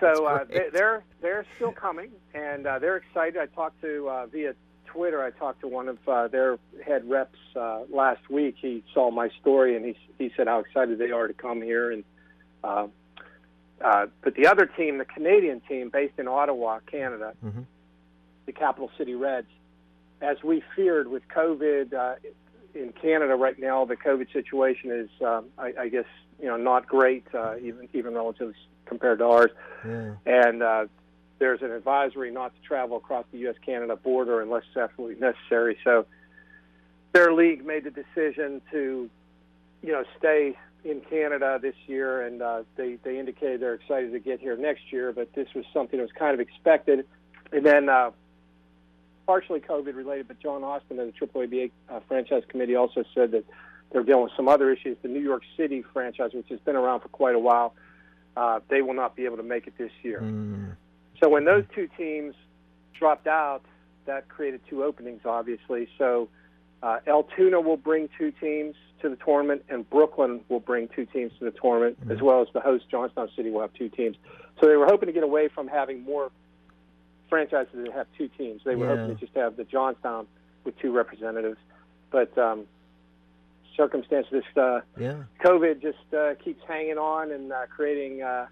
so 0.00 0.26
uh, 0.26 0.44
they, 0.44 0.68
they're 0.72 1.02
they're 1.20 1.44
still 1.56 1.72
coming, 1.72 2.10
and 2.34 2.66
uh, 2.66 2.78
they're 2.78 2.96
excited. 2.96 3.36
I 3.36 3.46
talked 3.46 3.80
to 3.82 4.08
uh, 4.08 4.26
via 4.26 4.54
Twitter. 4.86 5.22
I 5.22 5.30
talked 5.30 5.60
to 5.62 5.68
one 5.68 5.88
of 5.88 5.98
uh, 6.06 6.28
their 6.28 6.58
head 6.84 7.08
reps 7.08 7.38
uh, 7.56 7.80
last 7.90 8.30
week. 8.30 8.56
He 8.60 8.84
saw 8.94 9.10
my 9.10 9.30
story, 9.40 9.76
and 9.76 9.84
he 9.84 9.96
he 10.18 10.32
said 10.36 10.46
how 10.46 10.60
excited 10.60 10.98
they 10.98 11.10
are 11.10 11.26
to 11.26 11.34
come 11.34 11.62
here. 11.62 11.90
And 11.90 12.04
but 14.22 14.34
the 14.34 14.46
other 14.46 14.66
team, 14.66 14.98
the 14.98 15.04
Canadian 15.04 15.60
team, 15.60 15.88
based 15.90 16.18
in 16.18 16.28
Ottawa, 16.28 16.78
Canada. 16.86 17.32
Mm-hmm 17.44 17.62
the 18.48 18.52
capital 18.52 18.90
city 18.96 19.14
Reds. 19.14 19.46
As 20.22 20.42
we 20.42 20.64
feared 20.74 21.06
with 21.06 21.22
COVID 21.28 21.92
uh, 21.92 22.14
in 22.74 22.92
Canada 22.92 23.36
right 23.36 23.58
now, 23.58 23.84
the 23.84 23.94
COVID 23.94 24.32
situation 24.32 24.90
is, 24.90 25.10
um, 25.24 25.44
I, 25.58 25.72
I 25.78 25.88
guess, 25.90 26.06
you 26.40 26.46
know, 26.46 26.56
not 26.56 26.88
great, 26.88 27.26
uh, 27.34 27.56
even 27.58 27.88
even 27.92 28.14
relative 28.14 28.54
compared 28.86 29.18
to 29.18 29.26
ours. 29.26 29.50
Yeah. 29.86 30.14
And 30.24 30.62
uh, 30.62 30.86
there's 31.38 31.60
an 31.60 31.70
advisory 31.70 32.30
not 32.32 32.54
to 32.56 32.60
travel 32.66 32.96
across 32.96 33.26
the 33.30 33.38
U.S.-Canada 33.40 34.02
border 34.02 34.40
unless 34.40 34.62
it's 34.68 34.78
absolutely 34.78 35.20
necessary. 35.20 35.76
So 35.84 36.06
their 37.12 37.32
league 37.32 37.64
made 37.64 37.84
the 37.84 37.90
decision 37.90 38.62
to, 38.72 39.10
you 39.82 39.92
know, 39.92 40.04
stay 40.18 40.56
in 40.84 41.02
Canada 41.02 41.58
this 41.60 41.76
year, 41.86 42.22
and 42.22 42.40
uh, 42.40 42.62
they 42.76 42.96
they 43.04 43.18
indicated 43.18 43.60
they're 43.60 43.74
excited 43.74 44.10
to 44.12 44.18
get 44.18 44.40
here 44.40 44.56
next 44.56 44.90
year. 44.90 45.12
But 45.12 45.34
this 45.34 45.48
was 45.54 45.66
something 45.74 45.98
that 45.98 46.04
was 46.04 46.12
kind 46.18 46.32
of 46.32 46.40
expected. 46.40 47.06
And 47.52 47.64
then 47.64 47.88
uh, 47.88 48.10
partially 49.28 49.60
COVID 49.60 49.94
related, 49.94 50.26
but 50.26 50.40
John 50.40 50.64
Austin 50.64 50.98
of 50.98 51.12
the 51.12 51.26
AAA 51.26 51.70
uh, 51.90 52.00
franchise 52.08 52.44
committee 52.48 52.74
also 52.74 53.04
said 53.14 53.32
that 53.32 53.44
they're 53.92 54.02
dealing 54.02 54.22
with 54.22 54.32
some 54.34 54.48
other 54.48 54.72
issues. 54.72 54.96
The 55.02 55.08
New 55.08 55.20
York 55.20 55.42
City 55.54 55.84
franchise, 55.92 56.30
which 56.32 56.48
has 56.48 56.58
been 56.60 56.76
around 56.76 57.00
for 57.00 57.08
quite 57.08 57.34
a 57.34 57.38
while, 57.38 57.74
uh, 58.38 58.60
they 58.70 58.80
will 58.80 58.94
not 58.94 59.16
be 59.16 59.26
able 59.26 59.36
to 59.36 59.42
make 59.42 59.66
it 59.66 59.76
this 59.76 59.90
year. 60.02 60.22
Mm. 60.22 60.76
So 61.20 61.28
when 61.28 61.44
those 61.44 61.64
two 61.74 61.90
teams 61.98 62.36
dropped 62.98 63.26
out, 63.26 63.60
that 64.06 64.30
created 64.30 64.62
two 64.70 64.82
openings, 64.82 65.20
obviously. 65.26 65.88
So 65.98 66.30
uh, 66.82 67.00
Altoona 67.06 67.60
will 67.60 67.76
bring 67.76 68.08
two 68.16 68.30
teams 68.30 68.76
to 69.02 69.10
the 69.10 69.16
tournament, 69.16 69.62
and 69.68 69.88
Brooklyn 69.90 70.40
will 70.48 70.60
bring 70.60 70.88
two 70.88 71.04
teams 71.04 71.32
to 71.38 71.44
the 71.44 71.50
tournament, 71.50 71.98
mm. 72.02 72.16
as 72.16 72.22
well 72.22 72.40
as 72.40 72.48
the 72.54 72.60
host 72.60 72.86
Johnstown 72.90 73.28
City 73.36 73.50
will 73.50 73.60
have 73.60 73.74
two 73.74 73.90
teams. 73.90 74.16
So 74.58 74.68
they 74.68 74.76
were 74.76 74.86
hoping 74.86 75.08
to 75.08 75.12
get 75.12 75.22
away 75.22 75.48
from 75.48 75.68
having 75.68 76.02
more 76.02 76.30
franchises 77.28 77.74
that 77.74 77.92
have 77.92 78.06
two 78.16 78.28
teams. 78.28 78.62
They 78.64 78.74
were 78.74 78.86
yeah. 78.86 78.96
hoping 78.96 79.16
to 79.16 79.20
just 79.20 79.36
have 79.36 79.56
the 79.56 79.64
Johnstown 79.64 80.26
with 80.64 80.78
two 80.78 80.92
representatives, 80.92 81.58
but 82.10 82.36
um, 82.38 82.66
circumstances, 83.76 84.44
uh, 84.56 84.80
yeah. 84.98 85.22
COVID 85.44 85.80
just 85.80 86.14
uh, 86.16 86.34
keeps 86.42 86.62
hanging 86.66 86.98
on 86.98 87.30
and 87.30 87.52
uh, 87.52 87.66
creating. 87.74 88.22
Uh, 88.22 88.46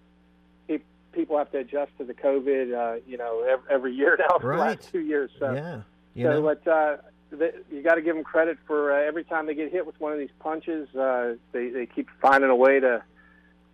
pe- 0.69 0.79
people 1.13 1.37
have 1.37 1.51
to 1.53 1.59
adjust 1.59 1.91
to 1.99 2.05
the 2.05 2.15
COVID, 2.15 2.75
uh, 2.75 3.01
you 3.07 3.19
know, 3.19 3.43
every, 3.43 3.71
every 3.71 3.95
year 3.95 4.17
now 4.31 4.39
for 4.39 4.49
right. 4.49 4.57
the 4.57 4.63
last 4.63 4.93
two 4.93 5.01
years. 5.01 5.31
So, 5.39 5.53
yeah. 5.53 5.83
You 6.15 6.25
so, 6.25 6.31
know. 6.31 6.43
but 6.43 6.71
uh, 6.71 6.97
the, 7.31 7.53
you 7.71 7.83
got 7.83 7.97
to 7.97 8.03
give 8.03 8.15
them 8.15 8.25
credit 8.25 8.57
for 8.67 8.93
uh, 8.93 9.07
every 9.07 9.25
time 9.25 9.47
they 9.47 9.55
get 9.55 9.71
hit 9.71 9.87
with 9.87 10.01
one 10.01 10.13
of 10.13 10.19
these 10.19 10.31
punches, 10.39 10.89
uh, 10.95 11.35
they 11.53 11.69
they 11.69 11.87
keep 11.87 12.09
finding 12.23 12.51
a 12.51 12.57
way 12.57 12.81
to, 12.81 13.03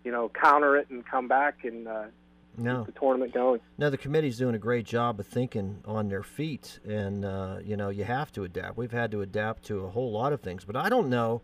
you 0.05 0.11
know, 0.11 0.29
counter 0.31 0.77
it 0.77 0.89
and 0.91 1.07
come 1.07 1.29
back 1.29 1.65
and 1.65 1.87
uh, 1.87 2.05
no. 2.57 2.85
the 2.85 2.93
tournament 2.93 3.33
going. 3.33 3.61
No, 3.79 3.91
the 3.91 3.99
committee's 3.99 4.39
doing 4.39 4.55
a 4.55 4.59
great 4.59 4.87
job 4.87 5.21
of 5.21 5.27
thinking 5.27 5.83
on 5.85 6.09
their 6.09 6.23
feet, 6.23 6.79
and 6.85 7.25
uh, 7.25 7.59
you 7.65 7.77
know 7.77 7.89
you 7.89 8.05
have 8.05 8.33
to 8.33 8.45
adapt. 8.45 8.77
We've 8.77 8.93
had 8.93 9.11
to 9.13 9.23
adapt 9.23 9.65
to 9.65 9.85
a 9.85 9.91
whole 9.91 10.13
lot 10.13 10.33
of 10.33 10.41
things, 10.41 10.65
but 10.65 10.77
I 10.77 10.89
don't 10.89 11.09
know 11.09 11.43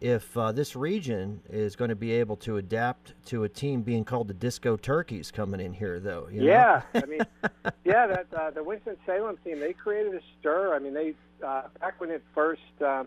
if 0.00 0.36
uh, 0.36 0.52
this 0.52 0.76
region 0.76 1.40
is 1.48 1.74
going 1.74 1.88
to 1.88 1.96
be 1.96 2.12
able 2.12 2.36
to 2.36 2.58
adapt 2.58 3.14
to 3.26 3.44
a 3.44 3.48
team 3.48 3.82
being 3.82 4.04
called 4.04 4.28
the 4.28 4.34
Disco 4.34 4.76
Turkeys 4.76 5.30
coming 5.30 5.60
in 5.60 5.72
here, 5.72 5.98
though. 6.00 6.28
yeah, 6.30 6.82
I 6.94 7.06
mean, 7.06 7.20
yeah, 7.84 8.06
that 8.06 8.26
uh, 8.36 8.50
the 8.50 8.62
Winston 8.62 8.96
Salem 9.06 9.38
team 9.44 9.60
they 9.60 9.72
created 9.72 10.14
a 10.14 10.20
stir. 10.38 10.74
I 10.74 10.78
mean, 10.78 10.94
they 10.94 11.14
uh, 11.44 11.62
back 11.80 12.00
when 12.00 12.10
it 12.10 12.22
first. 12.34 12.62
Uh, 12.84 13.04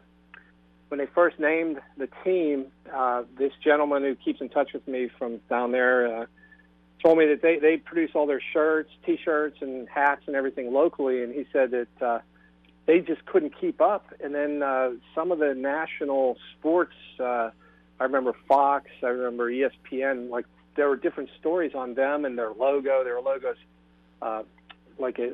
when 0.89 0.97
they 0.97 1.05
first 1.05 1.39
named 1.39 1.79
the 1.97 2.09
team, 2.23 2.65
uh, 2.91 3.21
this 3.37 3.51
gentleman 3.63 4.01
who 4.01 4.15
keeps 4.15 4.41
in 4.41 4.49
touch 4.49 4.73
with 4.73 4.87
me 4.87 5.07
from 5.19 5.39
down 5.47 5.71
there, 5.71 6.21
uh, 6.21 6.25
told 7.03 7.17
me 7.17 7.27
that 7.27 7.41
they 7.41 7.57
they 7.59 7.77
produce 7.77 8.11
all 8.13 8.27
their 8.27 8.41
shirts, 8.53 8.89
T-shirts, 9.05 9.57
and 9.61 9.87
hats 9.87 10.23
and 10.27 10.35
everything 10.35 10.73
locally, 10.73 11.23
and 11.23 11.33
he 11.33 11.45
said 11.51 11.71
that 11.71 12.01
uh, 12.01 12.19
they 12.85 12.99
just 12.99 13.25
couldn't 13.25 13.53
keep 13.59 13.81
up. 13.81 14.13
And 14.23 14.33
then 14.35 14.63
uh, 14.63 14.91
some 15.15 15.31
of 15.31 15.39
the 15.39 15.53
national 15.55 16.37
sports 16.57 16.93
uh, 17.19 17.51
I 17.99 18.03
remember 18.03 18.33
Fox. 18.47 18.89
I 19.03 19.07
remember 19.07 19.51
ESPN. 19.51 20.29
Like 20.29 20.45
there 20.75 20.87
were 20.87 20.95
different 20.95 21.29
stories 21.39 21.73
on 21.75 21.93
them 21.93 22.25
and 22.25 22.37
their 22.37 22.51
logo. 22.51 23.03
Their 23.03 23.19
logos, 23.21 23.57
uh, 24.21 24.43
like 24.99 25.19
a, 25.19 25.29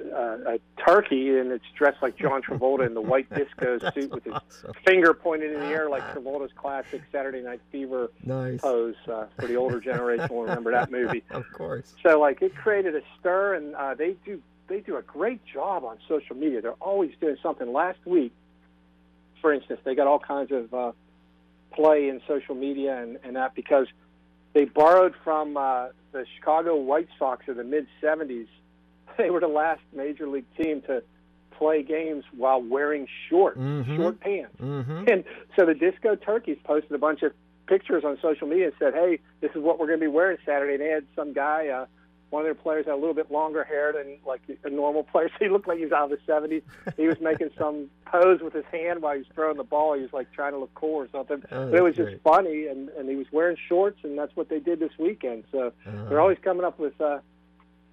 a, 0.47 0.55
a 0.55 0.59
turkey, 0.85 1.37
and 1.37 1.51
it's 1.51 1.65
dressed 1.77 2.01
like 2.01 2.17
John 2.17 2.41
Travolta 2.41 2.85
in 2.85 2.93
the 2.93 3.01
white 3.01 3.29
disco 3.33 3.79
suit 3.93 4.11
with 4.11 4.23
his 4.23 4.33
awesome. 4.33 4.73
finger 4.85 5.13
pointed 5.13 5.53
in 5.53 5.59
the 5.59 5.67
air, 5.67 5.89
like 5.89 6.03
Travolta's 6.13 6.51
classic 6.55 7.01
Saturday 7.11 7.41
Night 7.41 7.61
Fever 7.71 8.11
Nice. 8.23 8.61
pose. 8.61 8.95
Uh, 9.07 9.25
for 9.39 9.47
the 9.47 9.55
older 9.55 9.79
generation, 9.79 10.27
will 10.29 10.43
remember 10.43 10.71
that 10.71 10.91
movie. 10.91 11.23
Of 11.31 11.51
course. 11.51 11.93
So 12.01 12.19
like 12.19 12.41
it 12.41 12.55
created 12.55 12.95
a 12.95 13.01
stir, 13.19 13.55
and 13.55 13.75
uh, 13.75 13.93
they 13.95 14.15
do 14.25 14.41
they 14.67 14.79
do 14.79 14.97
a 14.97 15.01
great 15.01 15.41
job 15.45 15.83
on 15.83 15.97
social 16.07 16.35
media. 16.35 16.61
They're 16.61 16.71
always 16.73 17.11
doing 17.19 17.37
something. 17.43 17.71
Last 17.71 17.99
week, 18.05 18.31
for 19.41 19.53
instance, 19.53 19.79
they 19.83 19.95
got 19.95 20.07
all 20.07 20.19
kinds 20.19 20.51
of 20.51 20.73
uh, 20.73 20.91
play 21.71 22.09
in 22.09 22.21
social 22.27 22.55
media 22.55 23.01
and, 23.01 23.19
and 23.23 23.35
that 23.35 23.53
because 23.53 23.87
they 24.53 24.65
borrowed 24.65 25.13
from 25.23 25.57
uh, 25.57 25.87
the 26.13 26.25
Chicago 26.35 26.77
White 26.77 27.09
Sox 27.19 27.47
of 27.47 27.57
the 27.57 27.63
mid 27.63 27.87
'70s. 28.01 28.47
They 29.17 29.29
were 29.29 29.39
the 29.39 29.47
last 29.47 29.81
major 29.93 30.27
league 30.27 30.45
team 30.57 30.81
to 30.83 31.03
play 31.51 31.83
games 31.83 32.25
while 32.35 32.61
wearing 32.61 33.07
shorts, 33.29 33.57
Mhm. 33.57 33.95
short 33.95 34.19
pants. 34.19 34.55
Mm-hmm. 34.61 35.05
And 35.07 35.23
so 35.55 35.65
the 35.65 35.73
Disco 35.73 36.15
Turkeys 36.15 36.57
posted 36.65 36.91
a 36.91 36.97
bunch 36.97 37.23
of 37.23 37.31
pictures 37.67 38.03
on 38.03 38.17
social 38.21 38.45
media 38.47 38.65
and 38.65 38.73
said, 38.77 38.93
"Hey, 38.93 39.19
this 39.41 39.51
is 39.55 39.61
what 39.61 39.79
we're 39.79 39.87
going 39.87 39.99
to 39.99 40.03
be 40.05 40.11
wearing 40.11 40.37
Saturday." 40.45 40.73
And 40.73 40.81
they 40.83 40.89
had 40.89 41.05
some 41.15 41.31
guy, 41.33 41.69
uh, 41.69 41.85
one 42.29 42.41
of 42.41 42.45
their 42.45 42.55
players, 42.55 42.85
had 42.85 42.93
a 42.93 42.97
little 42.97 43.13
bit 43.13 43.31
longer 43.31 43.63
hair 43.63 43.93
than 43.93 44.17
like 44.25 44.41
a 44.65 44.69
normal 44.69 45.03
player. 45.03 45.29
So 45.39 45.45
he 45.45 45.49
looked 45.49 45.67
like 45.67 45.77
he 45.77 45.85
was 45.85 45.93
out 45.93 46.11
of 46.11 46.19
the 46.19 46.31
'70s. 46.31 46.61
He 46.97 47.07
was 47.07 47.19
making 47.21 47.51
some 47.57 47.89
pose 48.05 48.41
with 48.41 48.51
his 48.53 48.65
hand 48.65 49.01
while 49.01 49.13
he 49.13 49.19
was 49.19 49.27
throwing 49.33 49.55
the 49.57 49.63
ball. 49.63 49.93
He 49.93 50.01
was 50.01 50.11
like 50.13 50.31
trying 50.33 50.51
to 50.51 50.57
look 50.59 50.73
cool 50.75 50.95
or 50.95 51.07
something. 51.09 51.41
Oh, 51.53 51.69
but 51.71 51.75
it 51.79 51.81
was 51.83 51.95
that's 51.95 52.11
just 52.11 52.21
funny, 52.23 52.67
and 52.67 52.89
and 52.89 53.07
he 53.09 53.15
was 53.15 53.27
wearing 53.31 53.55
shorts, 53.69 53.99
and 54.03 54.17
that's 54.17 54.35
what 54.35 54.49
they 54.49 54.59
did 54.59 54.79
this 54.79 54.91
weekend. 54.99 55.45
So 55.53 55.71
Uh-huh. 55.87 56.05
they're 56.09 56.19
always 56.21 56.39
coming 56.39 56.65
up 56.65 56.77
with. 56.79 56.99
Uh, 56.99 57.19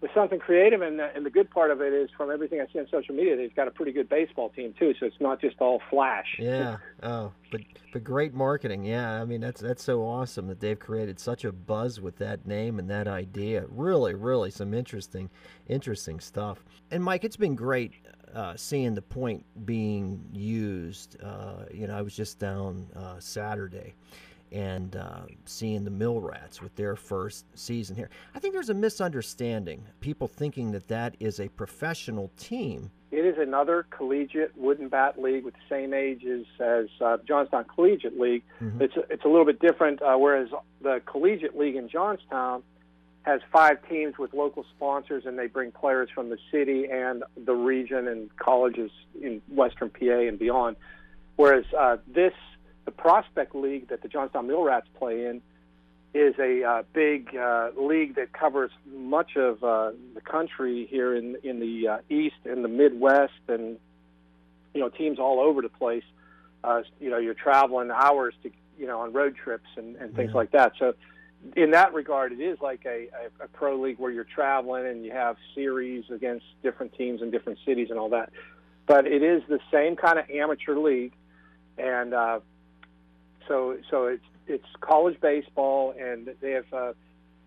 with 0.03 0.11
something 0.13 0.41
creative, 0.41 0.83
and, 0.83 1.01
uh, 1.01 1.09
and 1.15 1.25
the 1.25 1.31
good 1.31 1.49
part 1.49 1.71
of 1.71 1.81
it 1.81 1.93
is, 1.93 2.11
from 2.17 2.31
everything 2.31 2.61
I 2.61 2.71
see 2.73 2.81
on 2.81 2.89
social 2.91 3.15
media, 3.15 3.37
they've 3.37 3.55
got 3.55 3.69
a 3.69 3.71
pretty 3.71 3.93
good 3.93 4.09
baseball 4.09 4.51
team 4.51 4.75
too. 4.77 4.93
So 4.99 5.07
it's 5.07 5.21
not 5.21 5.41
just 5.41 5.61
all 5.61 5.81
flash. 5.89 6.27
Yeah. 6.39 6.79
Oh, 7.03 7.33
but 7.53 7.61
but 7.93 8.03
great 8.03 8.35
marketing. 8.35 8.85
Yeah. 8.85 9.23
I 9.23 9.25
mean, 9.25 9.41
that's 9.41 9.61
that's 9.61 9.83
so 9.83 10.03
awesome 10.03 10.49
that 10.49 10.61
they've 10.61 10.79
created 10.79 11.21
such 11.21 11.45
a 11.45 11.53
buzz 11.53 12.01
with 12.01 12.17
that 12.19 12.47
name 12.47 12.81
and 12.81 12.91
that 12.91 13.07
idea. 13.07 13.65
Really, 13.69 14.15
really, 14.15 14.51
some 14.51 14.75
interesting, 14.75 15.31
interesting 15.69 16.19
stuff. 16.19 16.65
And 16.91 17.03
Mike, 17.03 17.23
it's 17.23 17.37
been 17.37 17.55
great 17.55 17.93
uh, 18.35 18.55
seeing 18.57 18.95
the 18.95 19.03
point 19.03 19.45
being 19.65 20.25
used. 20.33 21.17
Uh, 21.23 21.65
you 21.73 21.87
know, 21.87 21.97
I 21.97 22.03
was 22.03 22.17
just 22.17 22.41
down 22.41 22.89
uh, 22.97 23.21
Saturday. 23.21 23.95
And 24.53 24.97
uh, 24.97 25.23
seeing 25.47 25.83
the 25.85 25.91
Mill 25.91 26.21
Rats 26.21 26.61
with 26.61 26.77
their 26.77 26.95
first 26.95 27.47
season 27.55 27.97
here, 27.97 28.11
I 28.35 28.39
think 28.39 28.53
there's 28.53 28.69
a 28.69 28.75
misunderstanding. 28.75 29.83
People 30.01 30.29
thinking 30.29 30.73
that 30.73 30.89
that 30.89 31.17
is 31.21 31.41
a 31.41 31.49
professional 31.49 32.31
team. 32.37 32.91
It 33.11 33.25
is 33.25 33.37
another 33.39 33.87
collegiate 33.91 34.53
wooden 34.57 34.89
bat 34.89 35.21
league 35.21 35.45
with 35.45 35.55
the 35.55 35.61
same 35.69 35.95
ages 35.95 36.47
as 36.61 36.87
uh, 37.01 37.17
Johnstown 37.27 37.65
Collegiate 37.65 38.19
League. 38.19 38.43
Mhm. 38.61 38.81
It's 38.81 38.95
it's 39.11 39.25
a 39.25 39.29
little 39.29 39.47
bit 39.47 39.59
different. 39.61 40.03
Uh, 40.03 40.17
whereas 40.17 40.49
the 40.83 41.01
collegiate 41.07 41.59
league 41.59 41.77
in 41.77 41.89
Johnstown 41.89 42.63
has 43.23 43.41
five 43.53 43.79
teams 43.89 44.19
with 44.19 44.35
local 44.35 44.65
sponsors, 44.77 45.25
and 45.27 45.39
they 45.39 45.47
bring 45.47 45.71
players 45.73 46.11
from 46.15 46.29
the 46.29 46.39
city 46.51 46.89
and 46.91 47.23
the 47.37 47.55
region 47.55 48.09
and 48.09 48.35
colleges 48.37 48.91
in 49.23 49.41
Western 49.49 49.89
PA 49.91 50.27
and 50.29 50.39
beyond. 50.39 50.77
Whereas 51.37 51.65
uh, 51.79 51.99
this, 52.07 52.35
the 52.85 52.91
Prospect 52.91 53.55
League 53.55 53.89
that 53.89 54.03
the 54.03 54.09
Johnstown 54.09 54.47
Mill 54.47 54.63
Rats 54.63 54.87
play 54.99 55.27
in, 55.27 55.43
is 56.15 56.35
a 56.39 56.63
uh, 56.63 56.83
big 56.93 57.35
uh, 57.35 57.71
league 57.77 58.17
that 58.17 58.33
covers 58.33 58.71
much 58.95 59.37
of 59.37 59.65
uh, 59.65 59.93
the 60.15 60.21
country 60.21 60.87
here 60.91 61.15
in 61.15 61.37
in 61.43 61.59
the 61.59 61.89
uh, 61.89 61.99
east 62.11 62.37
and 62.45 62.63
the 62.63 62.69
Midwest, 62.69 63.33
and 63.49 63.79
you 64.75 64.81
know 64.81 64.89
teams 64.89 65.19
all 65.19 65.41
over 65.41 65.63
the 65.63 65.71
place. 65.71 66.05
Uh, 66.65 66.83
you 67.01 67.11
know, 67.11 67.19
you're 67.19 67.35
traveling 67.35 67.91
hours 67.91 68.35
to 68.43 68.51
you 68.79 68.87
know 68.87 69.01
on 69.01 69.13
road 69.13 69.35
trips 69.37 69.69
and, 69.77 69.97
and 69.97 70.15
things 70.15 70.31
Yeah. 70.31 70.37
like 70.37 70.51
that. 70.53 70.73
So, 70.79 70.95
in 71.57 71.71
that 71.71 71.95
regard, 71.95 72.33
it 72.33 72.41
is 72.41 72.61
like 72.61 72.85
a, 72.85 73.09
a, 73.41 73.45
a 73.45 73.49
pro 73.49 73.81
league 73.81 73.99
where 73.99 74.13
you're 74.13 74.23
traveling 74.25 74.87
and 74.87 75.05
you 75.05 75.13
have 75.13 75.37
series 75.55 76.05
against 76.11 76.45
different 76.63 76.93
teams 76.95 77.23
in 77.23 77.31
different 77.31 77.59
cities 77.65 77.89
and 77.91 77.99
all 77.99 78.11
that. 78.11 78.31
But 78.87 79.07
it 79.07 79.23
is 79.23 79.43
the 79.49 79.61
same 79.73 79.97
kind 79.97 80.19
of 80.19 80.29
amateur 80.29 80.77
league, 80.77 81.15
and 81.79 82.13
uh, 82.15 82.41
so 83.53 83.77
so 83.91 84.07
it's 84.07 84.25
it's 84.47 84.65
college 84.81 85.21
baseball, 85.21 85.95
and 85.99 86.31
they 86.41 86.53
have 86.53 86.65
uh, 86.73 86.93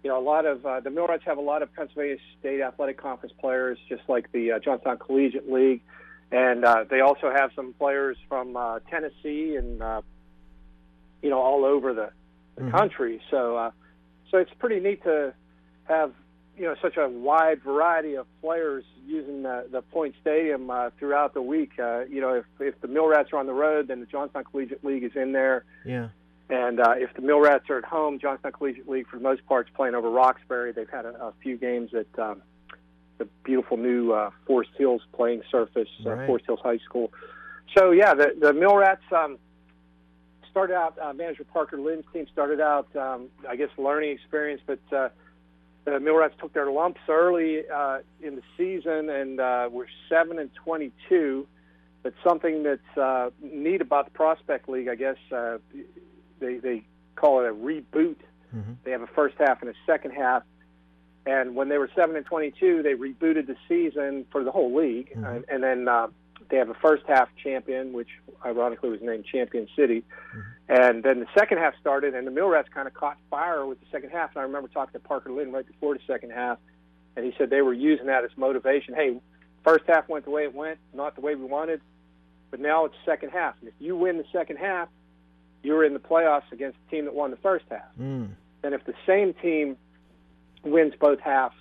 you 0.04 0.10
know 0.12 0.20
a 0.20 0.22
lot 0.22 0.46
of 0.46 0.64
uh, 0.64 0.80
the 0.80 0.92
Mill 0.92 1.08
Rats 1.08 1.24
have 1.26 1.40
a 1.40 1.42
lot 1.42 1.64
of 1.64 1.74
Pennsylvania 1.74 2.18
State 2.40 2.62
Athletic 2.62 2.98
Conference 3.02 3.34
players, 3.40 3.80
just 3.90 4.04
like 4.08 4.32
the 4.32 4.52
uh, 4.52 4.60
Johnstown 4.60 4.98
Collegiate 5.00 5.52
League, 5.52 5.82
and 6.32 6.64
uh, 6.64 6.86
they 6.88 7.02
also 7.02 7.32
have 7.36 7.50
some 7.56 7.74
players 7.74 8.18
from 8.30 8.56
uh, 8.56 8.80
Tennessee 8.92 9.56
and 9.56 9.82
uh, 9.82 10.02
you 11.24 11.30
know 11.32 11.40
all 11.40 11.66
over 11.66 11.94
the, 11.94 12.12
the 12.56 12.62
Mhm. 12.62 12.72
country. 12.72 13.20
So 13.32 13.58
uh, 13.58 13.72
so 14.30 14.38
it's 14.38 14.54
pretty 14.60 14.80
neat 14.80 15.04
to 15.04 15.34
have 15.86 16.14
you 16.58 16.64
know 16.64 16.76
such 16.82 16.98
a 16.98 17.08
wide 17.10 17.62
variety 17.62 18.16
of 18.16 18.26
players 18.42 18.84
using 19.06 19.44
the, 19.44 19.68
the 19.72 19.82
Point 19.82 20.16
Stadium 20.22 20.70
uh, 20.70 20.90
throughout 20.98 21.34
the 21.34 21.42
week. 21.42 21.72
Uh, 21.80 22.06
you 22.06 22.22
know, 22.22 22.34
if 22.34 22.46
if 22.60 22.80
the 22.82 22.88
Mill 22.88 23.08
Rats 23.08 23.30
are 23.34 23.40
on 23.40 23.46
the 23.46 23.54
road, 23.54 23.88
then 23.88 24.00
the 24.00 24.06
Johnstown 24.06 24.44
Collegiate 24.44 24.84
League 24.84 25.04
is 25.04 25.16
in 25.16 25.32
there. 25.32 25.66
Yeah. 25.86 26.10
And 26.50 26.80
uh, 26.80 26.94
if 26.98 27.14
the 27.16 27.22
Mill 27.22 27.40
Rats 27.40 27.70
are 27.70 27.78
at 27.80 27.86
home, 27.86 28.20
Johnstown 28.20 28.52
Collegiate 28.52 28.88
League, 28.88 29.08
for 29.08 29.18
the 29.18 29.24
most 29.24 29.46
part, 29.48 29.68
is 29.68 29.74
playing 29.76 29.96
over 29.96 30.10
Roxbury. 30.10 30.72
They've 30.72 30.90
had 30.90 31.06
a, 31.06 31.28
a 31.28 31.34
few 31.42 31.58
games 31.58 31.92
at 31.96 32.20
um, 32.20 32.44
the 33.18 33.28
beautiful 33.44 33.78
new 33.78 34.12
uh, 34.12 34.30
Forest 34.46 34.72
Hills 34.78 35.02
playing 35.14 35.42
surface, 35.50 35.90
uh, 36.02 36.26
Forest 36.28 36.46
Hills 36.46 36.60
High 36.62 36.78
School. 36.80 37.12
So, 37.76 37.90
yeah, 37.90 38.14
the, 38.14 38.36
the 38.40 38.54
Mill 38.54 38.76
Rats 38.76 39.02
um, 39.12 39.40
started 40.52 40.76
out, 40.76 41.00
uh, 41.02 41.14
manager 41.14 41.44
Parker 41.46 41.80
Lynn's 41.80 42.06
team 42.14 42.28
started 42.32 42.62
out, 42.62 42.96
um, 42.96 43.28
I 43.50 43.56
guess, 43.56 43.70
learning 43.78 44.12
experience, 44.12 44.62
but 44.68 44.80
uh, 44.96 45.10
the 45.86 46.00
Mill 46.00 46.16
Rats 46.16 46.34
took 46.40 46.52
their 46.54 46.70
lumps 46.72 47.00
early 47.08 47.64
uh, 47.70 48.00
in 48.22 48.36
the 48.36 48.42
season 48.58 49.10
and 49.10 49.40
uh, 49.40 49.70
were 49.72 49.88
7 50.10 50.38
and 50.40 50.50
22. 50.56 51.48
But 52.04 52.14
something 52.24 52.64
that's 52.64 52.98
uh, 52.98 53.30
neat 53.42 53.82
about 53.82 54.06
the 54.06 54.12
Prospect 54.12 54.68
League, 54.70 54.88
I 54.88 54.96
guess, 54.96 55.18
uh, 55.32 55.58
they 56.40 56.58
they 56.58 56.84
call 57.16 57.44
it 57.44 57.50
a 57.50 57.54
reboot. 57.54 58.18
hmm 58.52 58.74
They 58.84 58.92
have 58.92 59.02
a 59.02 59.08
first 59.08 59.36
half 59.40 59.62
and 59.62 59.70
a 59.72 59.74
second 59.88 60.12
half. 60.12 60.44
And 61.26 61.56
when 61.56 61.70
they 61.70 61.80
were 61.80 61.90
seven 61.96 62.16
and 62.16 62.24
twenty-two, 62.26 62.84
they 62.84 62.94
rebooted 62.94 63.48
the 63.48 63.56
season 63.68 64.26
for 64.32 64.44
the 64.44 64.52
whole 64.52 64.76
league, 64.76 65.14
Mhm. 65.16 65.36
and, 65.36 65.46
and 65.50 65.64
then 65.64 65.88
uh, 65.88 66.08
they 66.50 66.58
have 66.58 66.70
a 66.70 66.76
first 66.76 67.04
half 67.08 67.30
champion, 67.42 67.94
which 67.94 68.10
ironically 68.46 68.90
was 68.90 69.02
named 69.02 69.26
Champion 69.26 69.68
City. 69.76 70.04
And 70.68 71.04
then 71.04 71.20
the 71.20 71.28
second 71.38 71.60
half 71.60 71.74
started, 71.80 72.16
and 72.16 72.26
the 72.26 72.32
Mill 72.32 72.48
Rats 72.48 72.70
kind 72.74 72.88
of 72.88 72.94
caught 72.94 73.18
fire 73.30 73.66
with 73.66 73.80
the 73.80 73.86
second 73.92 74.10
half. 74.10 74.32
And 74.32 74.40
I 74.40 74.44
remember 74.44 74.68
talking 74.68 74.94
to 74.94 75.08
Parker 75.08 75.32
Lynn 75.32 75.52
right 75.52 75.66
before 75.66 75.94
the 75.94 76.02
second 76.08 76.32
half, 76.32 76.58
and 77.16 77.26
he 77.26 77.34
said 77.38 77.50
they 77.50 77.62
were 77.62 77.74
using 77.74 78.08
that 78.08 78.24
as 78.24 78.32
motivation. 78.36 78.94
Hey, 78.96 79.20
first 79.64 79.86
half 79.88 80.10
went 80.10 80.26
the 80.26 80.32
way 80.32 80.44
it 80.44 80.54
went, 80.54 80.80
not 80.94 81.16
the 81.16 81.22
way 81.22 81.36
we 81.36 81.46
wanted, 81.46 81.82
but 82.52 82.60
now 82.60 82.86
it's 82.86 82.96
second 83.06 83.30
half. 83.30 83.56
And 83.60 83.70
if 83.70 83.76
you 83.80 83.96
win 83.96 84.18
the 84.18 84.26
second 84.32 84.58
half, 84.58 84.90
you're 85.64 85.84
in 85.84 85.94
the 85.94 86.00
playoffs 86.00 86.52
against 86.52 86.78
the 86.86 86.96
team 86.96 87.06
that 87.06 87.14
won 87.14 87.32
the 87.32 87.38
first 87.38 87.66
half. 87.70 87.96
Mm. 88.00 88.30
And 88.64 88.74
if 88.74 88.86
the 88.86 88.94
same 89.06 89.34
team 89.34 89.78
wins 90.64 90.94
both 91.00 91.20
halves, 91.20 91.56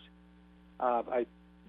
uh, 0.81 1.03
I 1.11 1.27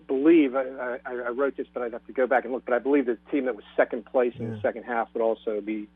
believe 0.08 0.56
I, 0.56 0.64
I, 1.06 1.14
I 1.14 1.30
wrote 1.30 1.58
this, 1.58 1.68
but 1.74 1.84
I'd 1.84 1.94
have 1.94 2.06
to 2.08 2.14
go 2.14 2.28
back 2.28 2.44
and 2.44 2.54
look. 2.54 2.66
But 2.66 2.74
I 2.74 2.80
believe 2.80 3.06
the 3.06 3.18
team 3.32 3.46
that 3.46 3.56
was 3.56 3.64
second 3.76 4.06
place 4.06 4.34
in 4.40 4.48
Yeah. 4.48 4.56
the 4.56 4.62
second 4.62 4.84
half 4.84 5.10
would 5.14 5.22
also 5.22 5.62
be 5.62 5.88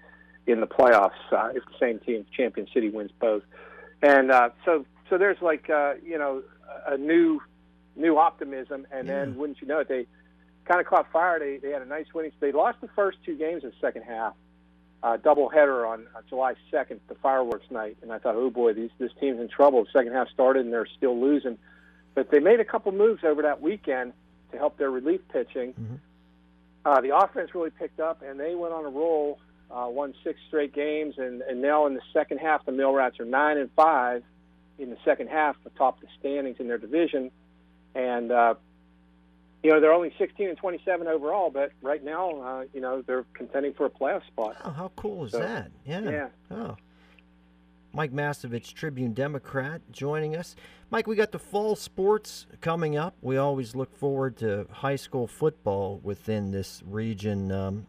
in 0.48 0.60
the 0.62 0.68
playoffs 0.68 1.12
uh, 1.32 1.50
if 1.54 1.64
the 1.66 1.78
same 1.80 2.00
team, 2.00 2.26
Champion 2.36 2.68
City, 2.74 2.90
wins 2.90 3.12
both. 3.20 3.44
And 4.02 4.32
uh, 4.32 4.50
so, 4.66 4.86
so 5.10 5.18
there's 5.18 5.42
like 5.42 5.70
uh, 5.70 5.94
you 6.04 6.18
know 6.18 6.44
a 6.88 6.98
new 6.98 7.42
new 7.96 8.18
optimism, 8.18 8.88
and 8.92 9.08
then 9.10 9.36
wouldn't 9.36 9.62
you 9.62 9.68
know 9.68 9.80
it, 9.80 9.88
they 9.90 10.08
kind 10.66 10.80
of 10.80 10.88
caught 10.88 11.12
fire. 11.12 11.40
They 11.40 11.58
they 11.58 11.72
had 11.72 11.82
a 11.82 11.86
nice 11.86 12.06
winning. 12.14 12.32
They 12.40 12.52
lost 12.52 12.80
the 12.82 12.90
first 12.96 13.18
two 13.26 13.36
games 13.36 13.64
in 13.64 13.70
the 13.70 13.76
second 13.82 14.04
half. 14.04 14.34
Uh, 15.02 15.16
double 15.16 15.48
header 15.48 15.86
on 15.86 16.08
uh, 16.14 16.20
July 16.28 16.56
2nd, 16.74 17.00
the 17.08 17.16
fireworks 17.16 17.66
night, 17.72 17.96
and 18.02 18.12
I 18.12 18.20
thought, 18.20 18.36
oh 18.36 18.50
boy, 18.50 18.74
these 18.74 18.90
this 19.00 19.12
team's 19.18 19.40
in 19.40 19.48
trouble. 19.48 19.86
The 19.86 19.90
second 19.94 20.12
half 20.12 20.28
started 20.28 20.66
and 20.66 20.74
they're 20.74 20.86
still 20.98 21.18
losing, 21.18 21.58
but 22.20 22.32
they 22.32 22.40
made 22.40 22.60
a 22.60 22.66
couple 22.66 22.92
moves 22.92 23.24
over 23.24 23.42
that 23.44 23.62
weekend 23.62 24.12
to 24.52 24.58
help 24.58 24.78
their 24.78 24.92
relief 24.92 25.22
pitching. 25.30 25.74
Mhm. 25.74 26.00
Uh, 26.86 27.02
the 27.02 27.16
offense 27.16 27.54
really 27.56 27.70
picked 27.70 28.00
up, 28.00 28.22
and 28.22 28.40
they 28.40 28.56
went 28.56 28.74
on 28.74 28.86
a 28.86 28.90
roll, 28.90 29.40
uh, 29.72 29.88
won 29.90 30.14
six 30.24 30.40
straight 30.48 30.74
games, 30.74 31.16
and, 31.18 31.42
and 31.44 31.62
now 31.62 31.86
in 31.86 31.94
the 31.94 32.02
second 32.12 32.40
half, 32.40 32.66
the 32.66 32.72
Mill 32.72 32.92
Rats 32.94 33.20
are 33.20 33.26
nine 33.26 33.58
and 33.58 33.72
five 33.72 34.24
in 34.80 34.90
the 34.90 34.98
second 35.06 35.28
half, 35.30 35.56
atop 35.66 36.00
the 36.02 36.08
standings 36.20 36.58
in 36.60 36.68
their 36.68 36.78
division, 36.78 37.32
and 37.96 38.32
uh, 38.32 38.56
you 39.64 39.70
know 39.72 39.80
they're 39.80 39.94
only 39.94 40.14
16 40.18 40.48
and 40.50 40.58
27 40.58 41.08
overall, 41.08 41.50
but 41.50 41.72
right 41.82 42.04
now, 42.04 42.42
uh, 42.42 42.64
you 42.74 42.82
know 42.82 43.02
they're 43.02 43.26
contending 43.34 43.74
for 43.74 43.86
a 43.86 43.90
playoff 43.90 44.26
spot. 44.28 44.56
Oh, 44.66 44.72
how 44.72 44.92
cool 44.96 45.26
is 45.26 45.32
So, 45.34 45.40
that? 45.40 45.72
Yeah. 45.86 46.02
Yeah. 46.02 46.28
Oh. 46.52 46.76
Mike 47.92 48.12
Mastovich, 48.12 48.74
Tribune 48.74 49.14
Democrat, 49.14 49.82
joining 49.92 50.36
us. 50.36 50.56
Mike, 50.92 51.08
we 51.08 51.16
got 51.16 51.32
the 51.32 51.40
fall 51.40 51.76
sports 51.76 52.46
coming 52.62 52.96
up. 52.96 53.16
We 53.22 53.38
always 53.38 53.76
look 53.76 53.96
forward 53.96 54.38
to 54.38 54.68
high 54.72 54.96
school 54.96 55.26
football 55.28 56.00
within 56.04 56.52
this 56.52 56.84
region. 56.86 57.52
Um, 57.52 57.88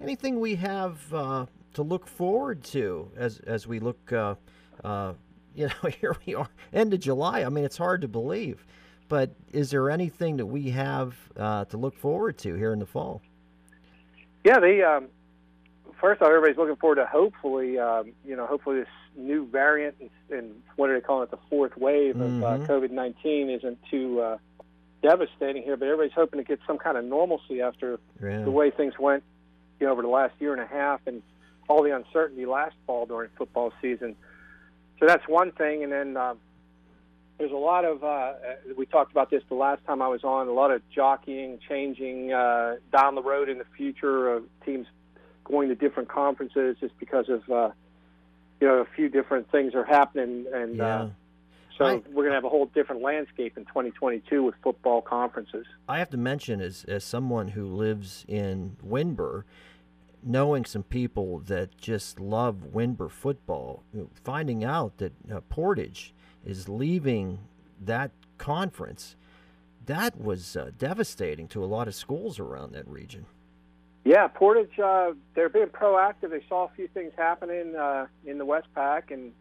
anything 0.00 0.38
we 0.38 0.54
have 0.56 1.12
uh, 1.12 1.46
to 1.74 1.82
look 1.82 2.06
forward 2.06 2.62
to 2.64 3.10
as 3.16 3.40
as 3.40 3.66
we 3.66 3.80
look? 3.80 4.12
Uh, 4.12 4.36
uh, 4.84 5.14
you 5.54 5.66
know, 5.66 5.90
here 6.00 6.16
we 6.26 6.34
are, 6.36 6.48
end 6.72 6.94
of 6.94 7.00
July. 7.00 7.42
I 7.42 7.48
mean, 7.48 7.64
it's 7.64 7.76
hard 7.78 8.02
to 8.02 8.08
believe. 8.08 8.64
But 9.08 9.34
is 9.52 9.72
there 9.72 9.90
anything 9.90 10.36
that 10.36 10.46
we 10.46 10.70
have 10.70 11.16
uh, 11.36 11.64
to 11.66 11.76
look 11.76 11.96
forward 11.96 12.38
to 12.38 12.54
here 12.54 12.72
in 12.72 12.78
the 12.78 12.86
fall? 12.86 13.20
Yeah, 14.44 14.60
the 14.60 14.84
um, 14.84 15.08
first 16.00 16.22
off, 16.22 16.28
everybody's 16.28 16.56
looking 16.56 16.76
forward 16.76 16.96
to 16.96 17.06
hopefully, 17.06 17.78
um, 17.78 18.12
you 18.24 18.34
know, 18.36 18.46
hopefully 18.46 18.80
this 18.80 18.88
new 19.16 19.46
variant 19.46 19.96
and, 20.00 20.10
and 20.30 20.62
what 20.76 20.90
are 20.90 20.94
they 20.94 21.00
calling 21.00 21.24
it, 21.24 21.30
the 21.30 21.38
fourth 21.48 21.76
wave 21.76 22.14
mm-hmm. 22.14 22.42
of 22.42 22.62
uh, 22.62 22.66
COVID 22.66 22.90
nineteen 22.90 23.50
isn't 23.50 23.78
too 23.90 24.20
uh, 24.20 24.38
devastating 25.02 25.62
here. 25.62 25.76
But 25.76 25.86
everybody's 25.86 26.12
hoping 26.14 26.38
to 26.38 26.44
get 26.44 26.60
some 26.66 26.78
kind 26.78 26.96
of 26.96 27.04
normalcy 27.04 27.60
after 27.60 28.00
yeah. 28.22 28.42
the 28.42 28.50
way 28.50 28.70
things 28.70 28.94
went, 28.98 29.22
you 29.78 29.86
know, 29.86 29.92
over 29.92 30.02
the 30.02 30.08
last 30.08 30.34
year 30.38 30.52
and 30.52 30.62
a 30.62 30.66
half 30.66 31.00
and 31.06 31.22
all 31.68 31.82
the 31.82 31.94
uncertainty 31.94 32.46
last 32.46 32.74
fall 32.86 33.06
during 33.06 33.30
football 33.36 33.72
season. 33.80 34.16
So 34.98 35.06
that's 35.06 35.26
one 35.28 35.52
thing, 35.52 35.82
and 35.84 35.92
then. 35.92 36.16
Um, 36.16 36.38
there's 37.38 37.52
a 37.52 37.56
lot 37.56 37.86
of 37.86 38.04
uh, 38.04 38.34
we 38.76 38.84
talked 38.84 39.12
about 39.12 39.30
this 39.30 39.42
the 39.48 39.54
last 39.54 39.82
time 39.86 40.02
I 40.02 40.08
was 40.08 40.24
on. 40.24 40.46
A 40.46 40.52
lot 40.52 40.70
of 40.70 40.82
jockeying, 40.90 41.58
changing 41.66 42.34
uh, 42.34 42.76
down 42.94 43.14
the 43.14 43.22
road 43.22 43.48
in 43.48 43.56
the 43.56 43.64
future 43.78 44.30
of 44.30 44.44
teams 44.62 44.86
going 45.50 45.68
to 45.68 45.74
different 45.74 46.08
conferences 46.08 46.76
just 46.80 46.98
because 46.98 47.28
of 47.28 47.48
uh, 47.50 47.70
you 48.60 48.68
know 48.68 48.78
a 48.78 48.86
few 48.96 49.08
different 49.08 49.50
things 49.50 49.74
are 49.74 49.84
happening, 49.84 50.46
and 50.52 50.76
yeah. 50.76 50.84
uh, 50.84 51.08
so 51.76 51.84
I- 51.84 51.94
we're 52.08 52.24
going 52.24 52.30
to 52.30 52.34
have 52.34 52.44
a 52.44 52.48
whole 52.48 52.66
different 52.66 53.02
landscape 53.02 53.56
in 53.56 53.64
2022 53.66 54.42
with 54.42 54.54
football 54.62 55.02
conferences. 55.02 55.66
I 55.88 55.98
have 55.98 56.10
to 56.10 56.16
mention, 56.16 56.60
as 56.60 56.84
as 56.84 57.04
someone 57.04 57.48
who 57.48 57.66
lives 57.66 58.24
in 58.28 58.76
Windber, 58.86 59.44
knowing 60.22 60.64
some 60.64 60.82
people 60.82 61.38
that 61.40 61.76
just 61.78 62.20
love 62.20 62.68
Windber 62.74 63.10
football, 63.10 63.82
finding 64.24 64.64
out 64.64 64.98
that 64.98 65.12
uh, 65.32 65.40
Portage 65.48 66.12
is 66.44 66.68
leaving 66.68 67.38
that 67.80 68.10
conference, 68.38 69.16
that 69.86 70.20
was 70.20 70.56
uh, 70.56 70.70
devastating 70.78 71.48
to 71.48 71.64
a 71.64 71.66
lot 71.66 71.88
of 71.88 71.94
schools 71.94 72.38
around 72.38 72.72
that 72.72 72.86
region. 72.86 73.26
Yeah, 74.04 74.28
Portage, 74.28 74.78
uh, 74.78 75.12
they're 75.34 75.50
being 75.50 75.66
proactive. 75.66 76.30
They 76.30 76.42
saw 76.48 76.64
a 76.64 76.70
few 76.74 76.88
things 76.88 77.12
happening 77.16 77.76
uh, 77.76 78.06
in 78.24 78.38
the 78.38 78.46
Westpac, 78.46 79.10
and 79.10 79.32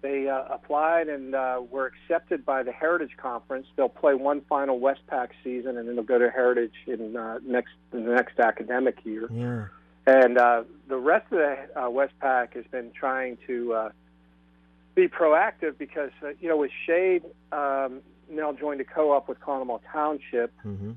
they 0.00 0.28
uh, 0.28 0.44
applied 0.50 1.08
and 1.08 1.34
uh, 1.34 1.60
were 1.70 1.86
accepted 1.86 2.44
by 2.44 2.62
the 2.62 2.72
Heritage 2.72 3.16
Conference. 3.16 3.66
They'll 3.76 3.88
play 3.88 4.14
one 4.14 4.40
final 4.48 4.80
Westpac 4.80 5.28
season, 5.44 5.76
and 5.76 5.86
then 5.86 5.96
they'll 5.96 6.04
go 6.04 6.18
to 6.18 6.30
Heritage 6.30 6.74
in 6.86 7.16
uh, 7.16 7.38
next 7.44 7.72
in 7.92 8.04
the 8.04 8.12
next 8.12 8.40
academic 8.40 8.98
year. 9.04 9.28
Yeah. 9.30 9.66
And 10.06 10.38
uh, 10.38 10.64
the 10.88 10.96
rest 10.96 11.26
of 11.30 11.38
the 11.38 11.56
uh, 11.76 11.82
Westpac 11.82 12.54
has 12.54 12.64
been 12.70 12.90
trying 12.92 13.38
to 13.46 13.72
uh, 13.72 13.90
be 14.94 15.06
proactive 15.06 15.78
because 15.78 16.10
uh, 16.22 16.30
you 16.40 16.48
know 16.48 16.56
with 16.56 16.72
Shade 16.86 17.22
um, 17.52 18.00
now 18.30 18.52
joined 18.52 18.80
a 18.80 18.84
co-op 18.84 19.28
with 19.28 19.40
Conemaugh 19.40 19.80
Township 19.92 20.52
hmm 20.62 20.92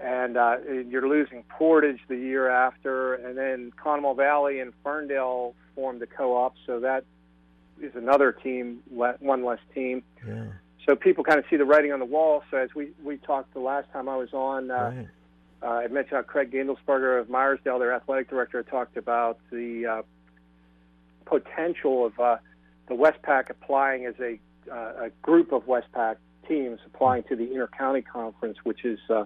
and 0.00 0.36
uh, 0.36 0.56
you're 0.88 1.08
losing 1.08 1.42
Portage 1.44 2.00
the 2.08 2.16
year 2.16 2.48
after, 2.48 3.14
and 3.14 3.36
then 3.36 3.72
Conemaugh 3.82 4.14
Valley 4.16 4.60
and 4.60 4.72
Ferndale 4.84 5.54
formed 5.74 6.02
a 6.02 6.06
co-op, 6.06 6.54
so 6.66 6.80
that 6.80 7.04
is 7.80 7.94
another 7.94 8.32
team, 8.32 8.80
one 8.88 9.44
less 9.44 9.60
team. 9.74 10.02
Yeah. 10.26 10.46
So 10.86 10.96
people 10.96 11.22
kind 11.22 11.38
of 11.38 11.44
see 11.50 11.56
the 11.56 11.64
writing 11.64 11.92
on 11.92 11.98
the 11.98 12.06
wall. 12.06 12.42
So 12.50 12.56
as 12.56 12.74
we 12.74 12.90
we 13.02 13.18
talked 13.18 13.52
the 13.54 13.60
last 13.60 13.90
time 13.92 14.08
I 14.08 14.16
was 14.16 14.32
on, 14.32 14.70
uh, 14.70 14.74
right. 14.74 15.08
uh, 15.62 15.66
I 15.66 15.88
mentioned 15.88 16.16
how 16.16 16.22
Craig 16.22 16.50
Gindelsberger 16.50 17.20
of 17.20 17.28
Meyersdale, 17.28 17.78
their 17.78 17.92
athletic 17.92 18.30
director, 18.30 18.62
talked 18.62 18.96
about 18.96 19.38
the 19.50 19.86
uh, 19.86 20.02
potential 21.26 22.06
of 22.06 22.18
uh, 22.18 22.36
the 22.88 22.94
Westpac 22.94 23.50
applying 23.50 24.06
as 24.06 24.14
a, 24.18 24.38
uh, 24.72 25.06
a 25.06 25.10
group 25.22 25.52
of 25.52 25.66
Westpac 25.66 26.16
teams 26.48 26.80
applying 26.86 27.22
to 27.24 27.36
the 27.36 27.46
Intercounty 27.46 28.04
Conference, 28.04 28.56
which 28.64 28.84
is 28.84 28.98
uh, 29.10 29.24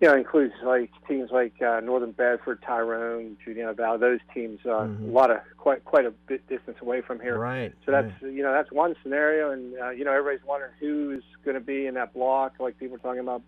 you 0.00 0.08
know 0.08 0.14
includes 0.14 0.52
like 0.62 0.90
teams 1.08 1.30
like 1.30 1.60
uh, 1.62 1.80
Northern 1.80 2.12
Bedford, 2.12 2.60
Tyrone, 2.62 3.36
Juniata 3.44 3.74
Valley. 3.74 3.98
Those 3.98 4.20
teams 4.34 4.60
uh, 4.64 4.86
Mhm. 4.86 5.08
a 5.08 5.10
lot 5.12 5.30
of 5.30 5.38
quite 5.56 5.84
quite 5.84 6.04
a 6.04 6.10
bit 6.10 6.46
distance 6.48 6.76
away 6.82 7.00
from 7.00 7.18
here. 7.20 7.38
Right. 7.38 7.72
So 7.84 7.92
that's 7.92 8.12
right. 8.22 8.32
you 8.32 8.42
know 8.42 8.52
that's 8.52 8.70
one 8.70 8.94
scenario, 9.02 9.50
and 9.50 9.74
uh, 9.80 9.90
you 9.90 10.04
know 10.04 10.12
everybody's 10.12 10.46
wondering 10.46 10.72
who's 10.80 11.24
going 11.44 11.54
to 11.54 11.60
be 11.60 11.86
in 11.86 11.94
that 11.94 12.12
block. 12.12 12.54
Like 12.58 12.78
people 12.78 12.96
are 12.96 13.00
talking 13.00 13.20
about, 13.20 13.42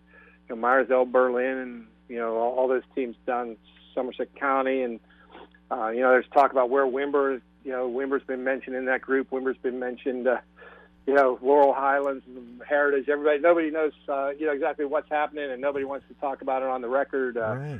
you 0.49 0.55
know, 0.55 0.61
Meyersdale, 0.61 1.11
Berlin, 1.11 1.57
and 1.57 1.85
you 2.07 2.17
know 2.17 2.35
all, 2.37 2.55
all 2.57 2.67
those 2.67 2.83
teams 2.95 3.15
down 3.27 3.55
Somerset 3.93 4.33
County, 4.35 4.81
and 4.81 4.99
uh, 5.71 5.89
you 5.89 6.01
know 6.01 6.09
there's 6.09 6.25
talk 6.33 6.51
about 6.51 6.69
where 6.69 6.85
Windber. 6.85 7.41
You 7.63 7.71
know, 7.73 7.87
Windber's 7.89 8.23
been 8.23 8.43
mentioned 8.43 8.75
in 8.75 8.85
that 8.85 9.01
group. 9.01 9.31
Windber's 9.31 9.57
been 9.57 9.79
mentioned. 9.79 10.27
Uh, 10.27 10.37
you 11.09 11.15
know, 11.15 11.39
Laurel 11.41 11.73
Highlands, 11.73 12.23
Heritage. 12.67 13.09
Everybody, 13.09 13.39
nobody 13.39 13.71
knows. 13.71 13.93
Uh, 14.07 14.29
you 14.29 14.45
know 14.45 14.51
exactly 14.51 14.85
what's 14.85 15.09
happening, 15.09 15.49
and 15.49 15.59
nobody 15.59 15.83
wants 15.83 16.05
to 16.07 16.13
talk 16.15 16.43
about 16.43 16.61
it 16.61 16.67
on 16.67 16.83
the 16.83 16.87
record. 16.87 17.35
Uh, 17.35 17.55
right. 17.55 17.79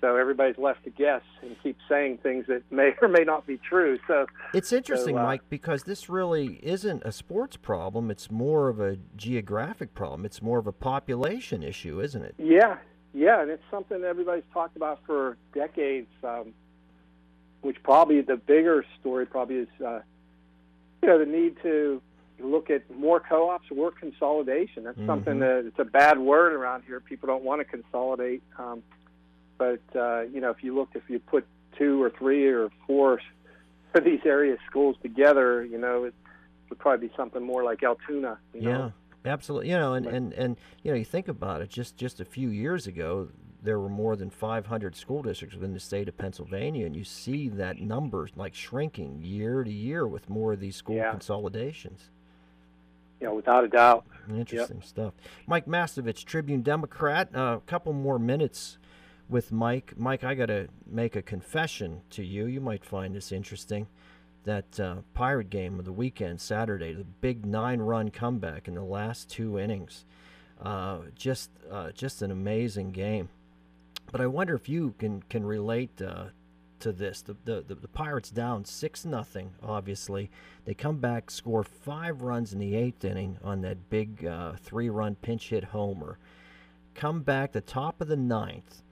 So 0.00 0.14
everybody's 0.14 0.58
left 0.58 0.84
to 0.84 0.90
guess 0.90 1.22
and 1.42 1.56
keep 1.60 1.76
saying 1.88 2.18
things 2.18 2.46
that 2.46 2.62
may 2.70 2.94
or 3.02 3.08
may 3.08 3.24
not 3.24 3.48
be 3.48 3.56
true. 3.56 3.98
So 4.06 4.26
It's 4.54 4.72
interesting, 4.72 5.18
uh, 5.18 5.24
Mike, 5.24 5.42
because 5.50 5.82
this 5.82 6.08
really 6.08 6.60
isn't 6.62 7.02
a 7.04 7.10
sports 7.10 7.56
problem. 7.56 8.12
It's 8.12 8.30
more 8.30 8.68
of 8.68 8.78
a 8.78 8.96
geographic 9.16 9.94
problem. 9.94 10.24
It's 10.24 10.40
more 10.40 10.60
of 10.60 10.68
a 10.68 10.72
population 10.72 11.64
issue, 11.64 12.00
isn't 12.00 12.22
it? 12.22 12.36
Yeah, 12.38 12.76
yeah, 13.12 13.42
and 13.42 13.50
it's 13.50 13.64
something 13.72 14.04
everybody's 14.04 14.44
talked 14.52 14.76
about 14.76 15.00
for 15.04 15.36
decades. 15.52 16.12
Um, 16.22 16.54
which 17.62 17.82
probably 17.82 18.20
the 18.20 18.36
bigger 18.36 18.84
story 19.00 19.26
probably 19.26 19.56
is, 19.56 19.68
uh, 19.84 19.98
you 21.02 21.08
know, 21.08 21.18
the 21.18 21.26
need 21.26 21.56
to 21.60 22.00
look 22.40 22.70
at 22.70 22.88
more 22.90 23.20
co-ops, 23.20 23.70
work 23.70 23.98
consolidation. 23.98 24.84
That's 24.84 25.04
something 25.06 25.36
Mhm. 25.36 25.40
that 25.40 25.66
it's 25.66 25.78
a 25.78 25.84
bad 25.84 26.18
word 26.18 26.52
around 26.52 26.84
here. 26.86 27.00
People 27.00 27.26
don't 27.26 27.42
want 27.44 27.60
to 27.60 27.64
consolidate, 27.64 28.42
um, 28.58 28.82
but 29.56 29.80
uh, 29.96 30.22
you 30.32 30.40
know, 30.40 30.50
if 30.50 30.62
you 30.62 30.74
look, 30.74 30.90
if 30.94 31.08
you 31.08 31.18
put 31.18 31.44
two 31.76 32.02
or 32.02 32.10
three 32.10 32.46
or 32.46 32.70
four 32.86 33.20
of 33.94 34.04
these 34.04 34.20
area 34.24 34.56
schools 34.68 34.96
together, 35.02 35.64
you 35.64 35.78
know, 35.78 36.04
it 36.04 36.14
would 36.70 36.78
probably 36.78 37.08
be 37.08 37.14
something 37.16 37.42
more 37.42 37.64
like 37.64 37.82
Altoona. 37.82 38.38
You 38.54 38.60
know? 38.62 38.92
Yeah, 39.24 39.32
absolutely. 39.32 39.70
You 39.70 39.76
know, 39.78 39.94
and, 39.94 40.04
But- 40.04 40.14
and, 40.14 40.32
and 40.34 40.56
you 40.82 40.90
know, 40.92 40.96
you 40.98 41.04
think 41.04 41.28
about 41.28 41.60
it. 41.62 41.68
Just 41.70 41.96
just 41.96 42.20
a 42.20 42.24
few 42.24 42.50
years 42.50 42.86
ago, 42.86 43.28
there 43.60 43.80
were 43.80 43.88
more 43.88 44.14
than 44.14 44.30
500 44.30 44.94
school 44.94 45.22
districts 45.22 45.56
within 45.56 45.72
the 45.74 45.80
state 45.80 46.08
of 46.08 46.16
Pennsylvania, 46.16 46.86
and 46.86 46.94
you 46.94 47.02
see 47.02 47.48
that 47.48 47.80
number 47.80 48.28
like 48.36 48.54
shrinking 48.54 49.20
year 49.24 49.64
to 49.64 49.72
year 49.72 50.06
with 50.06 50.28
more 50.30 50.52
of 50.52 50.60
these 50.60 50.76
school 50.76 50.94
Yeah. 50.96 51.10
consolidations. 51.10 52.10
You 53.20 53.26
know, 53.26 53.34
without 53.34 53.64
a 53.64 53.68
doubt. 53.68 54.04
Interesting 54.30 54.82
stuff. 54.82 55.14
Mike 55.46 55.66
Mastovich, 55.66 56.24
Tribune 56.24 56.62
Democrat. 56.62 57.28
Uh, 57.34 57.56
a 57.56 57.62
couple 57.66 57.92
more 57.92 58.18
minutes 58.18 58.78
with 59.28 59.50
Mike. 59.52 59.94
Mike, 59.96 60.24
I 60.24 60.34
got 60.34 60.46
to 60.46 60.68
make 60.86 61.16
a 61.16 61.22
confession 61.22 62.02
to 62.10 62.24
you. 62.24 62.46
You 62.46 62.60
might 62.60 62.84
find 62.84 63.14
this 63.14 63.32
interesting. 63.32 63.86
That 64.44 64.80
uh, 64.80 64.96
Pirate 65.14 65.50
game 65.50 65.78
of 65.78 65.84
the 65.84 65.92
weekend, 65.92 66.40
Saturday, 66.40 66.94
the 66.94 67.04
big 67.04 67.44
nine-run 67.44 68.10
comeback 68.10 68.66
in 68.66 68.74
the 68.74 68.82
last 68.82 69.28
two 69.28 69.58
innings. 69.58 70.06
Uh, 70.62 71.00
just, 71.14 71.50
uh, 71.70 71.90
just 71.92 72.22
an 72.22 72.30
amazing 72.30 72.92
game. 72.92 73.28
But 74.10 74.22
I 74.22 74.26
wonder 74.26 74.54
if 74.54 74.68
you 74.68 74.94
can 74.98 75.22
can 75.22 75.44
relate 75.44 76.00
uh, 76.00 76.26
to 76.80 76.92
this. 76.92 77.22
The, 77.22 77.36
the 77.44 77.64
the 77.66 77.74
the 77.74 77.88
Pirates 77.88 78.30
down 78.30 78.64
six 78.64 79.04
nothing. 79.04 79.52
Obviously, 79.62 80.30
they 80.64 80.74
come 80.74 80.98
back, 80.98 81.30
score 81.30 81.64
five 81.64 82.22
runs 82.22 82.52
in 82.52 82.58
the 82.58 82.74
eighth 82.74 83.04
inning 83.04 83.38
on 83.42 83.60
that 83.62 83.90
big 83.90 84.24
uh, 84.24 84.52
three-run 84.56 85.16
pinch 85.16 85.50
hit 85.50 85.64
homer. 85.64 86.18
Come 86.94 87.22
back 87.22 87.52
the 87.52 87.60
top 87.60 88.00
of 88.00 88.08
the 88.08 88.16
ninth. 88.16 88.82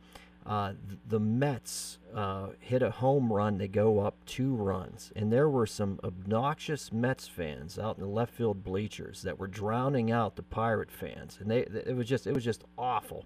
Uh, 0.46 0.74
the 1.08 1.18
Mets 1.18 1.98
uh, 2.14 2.50
hit 2.60 2.80
a 2.80 2.90
home 2.90 3.32
run. 3.32 3.58
They 3.58 3.66
go 3.66 3.98
up 3.98 4.14
two 4.26 4.54
runs, 4.54 5.10
and 5.16 5.32
there 5.32 5.48
were 5.48 5.66
some 5.66 5.98
obnoxious 6.04 6.92
Mets 6.92 7.26
fans 7.26 7.80
out 7.80 7.96
in 7.96 8.02
the 8.04 8.08
left 8.08 8.32
field 8.32 8.62
bleachers 8.62 9.22
that 9.22 9.40
were 9.40 9.48
drowning 9.48 10.12
out 10.12 10.36
the 10.36 10.44
Pirate 10.44 10.92
fans, 10.92 11.38
and 11.40 11.50
they 11.50 11.62
it 11.62 11.96
was 11.96 12.06
just 12.06 12.28
it 12.28 12.32
was 12.32 12.44
just 12.44 12.62
awful 12.78 13.24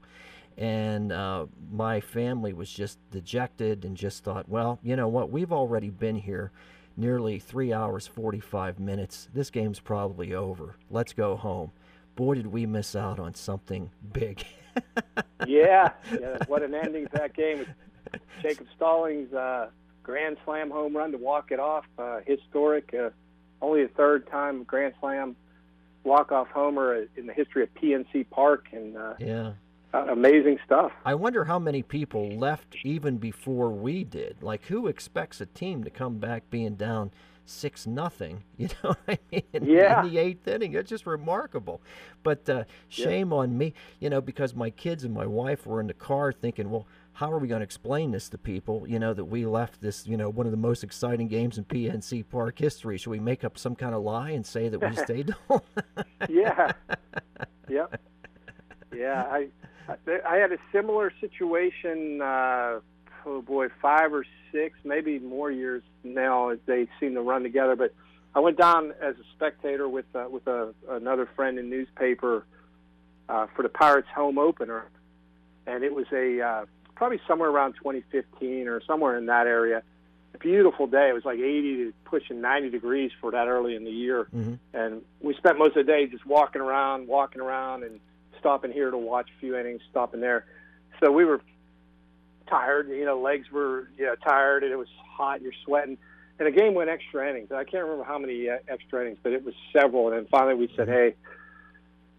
and 0.61 1.11
uh, 1.11 1.47
my 1.73 2.01
family 2.01 2.53
was 2.53 2.71
just 2.71 2.99
dejected 3.11 3.87
and 3.87 3.97
just 3.97 4.23
thought, 4.23 4.47
well, 4.47 4.79
you 4.83 4.95
know 4.95 5.09
what? 5.09 5.31
We've 5.31 5.53
already 5.53 5.89
been 5.89 6.17
here 6.17 6.53
nearly 6.99 7.39
three 7.39 7.73
hours, 7.73 8.07
45 8.07 8.79
minutes. 8.79 9.31
This 9.33 9.49
game's 9.49 9.81
probably 9.81 10.35
over. 10.35 10.77
Let's 10.91 11.15
go 11.15 11.35
home. 11.35 11.73
Boy, 12.15 12.35
did 12.35 12.47
we 12.47 12.67
miss 12.67 12.95
out 12.95 13.19
on 13.19 13.33
something 13.33 13.91
big. 14.13 14.45
yeah, 15.47 15.93
yeah. 16.13 16.37
What 16.47 16.63
an 16.63 16.75
ending 16.75 17.07
to 17.07 17.13
that 17.15 17.35
game! 17.35 17.67
Jacob 18.43 18.67
Stallings' 18.77 19.33
uh, 19.33 19.71
grand 20.03 20.37
slam 20.45 20.71
home 20.71 20.95
run 20.95 21.13
to 21.13 21.19
walk 21.19 21.53
it 21.53 21.59
off, 21.59 21.87
uh, 21.99 22.21
historic. 22.27 22.95
Uh, 22.95 23.11
only 23.63 23.85
a 23.85 23.89
third 23.89 24.27
time 24.27 24.65
Grand 24.65 24.95
Slam 25.01 25.37
walk 26.05 26.33
off 26.33 26.49
homer 26.49 27.07
in 27.17 27.27
the 27.27 27.33
history 27.33 27.63
of 27.63 27.73
PNC 27.75 28.29
Park, 28.29 28.67
and 28.73 28.97
uh, 28.97 29.15
yeah. 29.19 29.53
Uh, 29.93 30.07
amazing 30.09 30.59
stuff. 30.65 30.93
I 31.05 31.15
wonder 31.15 31.45
how 31.45 31.59
many 31.59 31.83
people 31.83 32.31
left 32.31 32.77
even 32.85 33.17
before 33.19 33.71
we 33.71 34.05
did. 34.05 34.37
Like, 34.41 34.67
who 34.67 34.87
expects 34.87 35.41
a 35.41 35.47
team 35.47 35.83
to 35.83 35.91
come 35.91 36.19
back 36.19 36.49
being 36.49 36.77
down 36.77 37.11
six 37.45 37.87
nothing? 37.87 38.45
You 38.57 38.69
know, 38.85 38.95
I 39.09 39.19
mean, 39.33 39.43
in, 39.53 39.65
yeah. 39.65 40.05
in 40.05 40.11
the 40.11 40.19
eighth 40.19 40.47
inning, 40.47 40.75
it's 40.75 40.91
just 40.91 41.07
remarkable. 41.07 41.81
But 42.23 42.49
uh, 42.49 42.65
shame 42.89 43.31
yeah. 43.31 43.39
on 43.39 43.59
me, 43.59 43.73
you 43.99 44.11
know, 44.11 44.21
because 44.21 44.55
my 44.55 44.71
kids 44.71 45.03
and 45.03 45.15
my 45.15 45.27
wife 45.27 45.67
were 45.67 45.81
in 45.81 45.87
the 45.87 45.95
car 45.95 46.31
thinking, 46.31 46.71
well, 46.71 46.87
how 47.15 47.33
are 47.33 47.39
we 47.39 47.49
going 47.49 47.61
to 47.61 47.65
explain 47.65 48.13
this 48.13 48.29
to 48.29 48.39
people? 48.39 48.87
You 48.87 48.99
know 48.99 49.13
that 49.15 49.25
we 49.25 49.45
left 49.47 49.81
this, 49.81 50.07
you 50.07 50.17
know, 50.17 50.29
one 50.29 50.47
of 50.47 50.53
the 50.53 50.59
most 50.59 50.85
exciting 50.85 51.27
games 51.27 51.59
in 51.59 51.65
PNC 51.65 52.27
Park 52.31 52.59
history. 52.59 52.97
Should 52.99 53.11
we 53.11 53.19
make 53.19 53.45
up 53.45 53.59
some 53.59 53.75
kind 53.75 53.95
of 53.95 54.03
lie 54.03 54.31
and 54.31 54.47
say 54.47 54.69
that 54.69 54.79
we 54.79 54.95
stayed 55.05 55.31
home? 55.49 55.63
yeah. 56.29 56.73
Yep. 57.69 58.01
Yeah, 58.93 59.23
I 59.31 59.49
I 59.89 60.37
had 60.37 60.53
a 60.53 60.59
similar 60.73 61.13
situation. 61.21 62.21
Uh, 62.23 62.81
oh 63.27 63.43
boy, 63.43 63.69
five 63.83 64.13
or 64.13 64.25
six, 64.53 64.79
maybe 64.85 65.19
more 65.19 65.51
years 65.51 65.83
now. 66.05 66.51
As 66.51 66.59
they 66.67 66.89
seem 66.99 67.15
to 67.15 67.23
run 67.23 67.43
together. 67.43 67.77
But 67.77 67.95
I 68.35 68.41
went 68.41 68.57
down 68.57 68.93
as 69.01 69.17
a 69.17 69.25
spectator 69.35 69.89
with 69.89 70.07
uh, 70.15 70.27
with 70.31 70.47
a, 70.47 70.75
another 70.89 71.29
friend 71.35 71.59
in 71.59 71.69
newspaper 71.69 72.45
uh, 73.29 73.47
for 73.55 73.63
the 73.63 73.69
Pirates 73.69 74.09
home 74.15 74.39
opener, 74.39 74.87
and 75.67 75.83
it 75.83 75.95
was 75.95 76.07
a 76.13 76.41
uh, 76.41 76.67
probably 76.95 77.21
somewhere 77.27 77.51
around 77.51 77.75
2015 77.75 78.69
or 78.69 78.81
somewhere 78.87 79.17
in 79.17 79.27
that 79.27 79.47
area. 79.47 79.83
A 80.33 80.39
beautiful 80.39 80.87
day. 80.87 81.09
It 81.09 81.13
was 81.13 81.25
like 81.25 81.39
80 81.39 81.77
to 81.77 81.93
pushing 82.05 82.41
90 82.41 82.71
degrees 82.71 83.11
for 83.21 83.33
that 83.33 83.49
early 83.49 83.75
in 83.75 83.83
the 83.83 83.91
year, 83.91 84.29
mm-hmm. 84.35 84.55
and 84.73 85.03
we 85.21 85.35
spent 85.35 85.59
most 85.59 85.77
of 85.77 85.87
the 85.87 85.93
day 85.93 86.07
just 86.07 86.25
walking 86.25 86.63
around, 86.63 87.09
walking 87.09 87.43
around, 87.43 87.83
and 87.83 87.99
stopping 88.41 88.73
here 88.73 88.91
to 88.91 88.99
watch 88.99 89.29
a 89.37 89.41
few 89.41 89.57
innings, 89.57 89.83
stopping 89.91 90.21
there. 90.21 90.47
So 90.99 91.13
we 91.13 91.25
were 91.25 91.41
tired, 92.49 92.89
you 92.89 93.05
know, 93.05 93.21
legs 93.21 93.51
were 93.51 93.89
you 93.97 94.07
know, 94.07 94.17
tired, 94.17 94.65
and 94.65 94.73
it 94.73 94.77
was 94.77 94.89
hot, 95.17 95.37
and 95.37 95.45
you're 95.45 95.53
sweating. 95.65 95.97
And 96.39 96.47
the 96.47 96.59
game 96.59 96.75
went 96.75 96.91
extra 96.91 97.29
innings. 97.29 97.53
I 97.53 97.65
can't 97.65 97.85
remember 97.85 98.05
how 98.05 98.19
many 98.19 98.49
uh, 98.49 98.57
extra 98.67 99.03
innings, 99.03 99.19
but 99.23 99.33
it 99.33 99.45
was 99.45 99.55
several. 99.73 100.09
And 100.09 100.17
then 100.17 100.27
finally 100.31 100.55
we 100.55 100.73
said, 100.75 100.89
"Hey, 100.89 101.15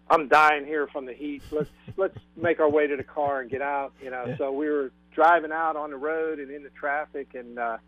I'm 0.08 0.28
dying 0.28 0.64
here 0.64 0.86
from 0.86 1.06
the 1.06 1.12
heat. 1.12 1.42
Let's 1.50 1.70
let's 1.96 2.16
make 2.36 2.60
our 2.60 2.70
way 2.70 2.86
to 2.86 2.96
the 2.96 3.04
car 3.04 3.40
and 3.40 3.50
get 3.50 3.62
out." 3.62 3.92
You 4.02 4.10
know, 4.10 4.24
yeah. 4.28 4.38
so 4.38 4.52
we 4.52 4.70
were 4.70 4.92
driving 5.12 5.52
out 5.52 5.76
on 5.76 5.90
the 5.90 5.96
road 5.96 6.38
and 6.38 6.50
in 6.50 6.62
the 6.62 6.70
traffic, 6.70 7.34
and 7.34 7.58
uh, 7.58 7.78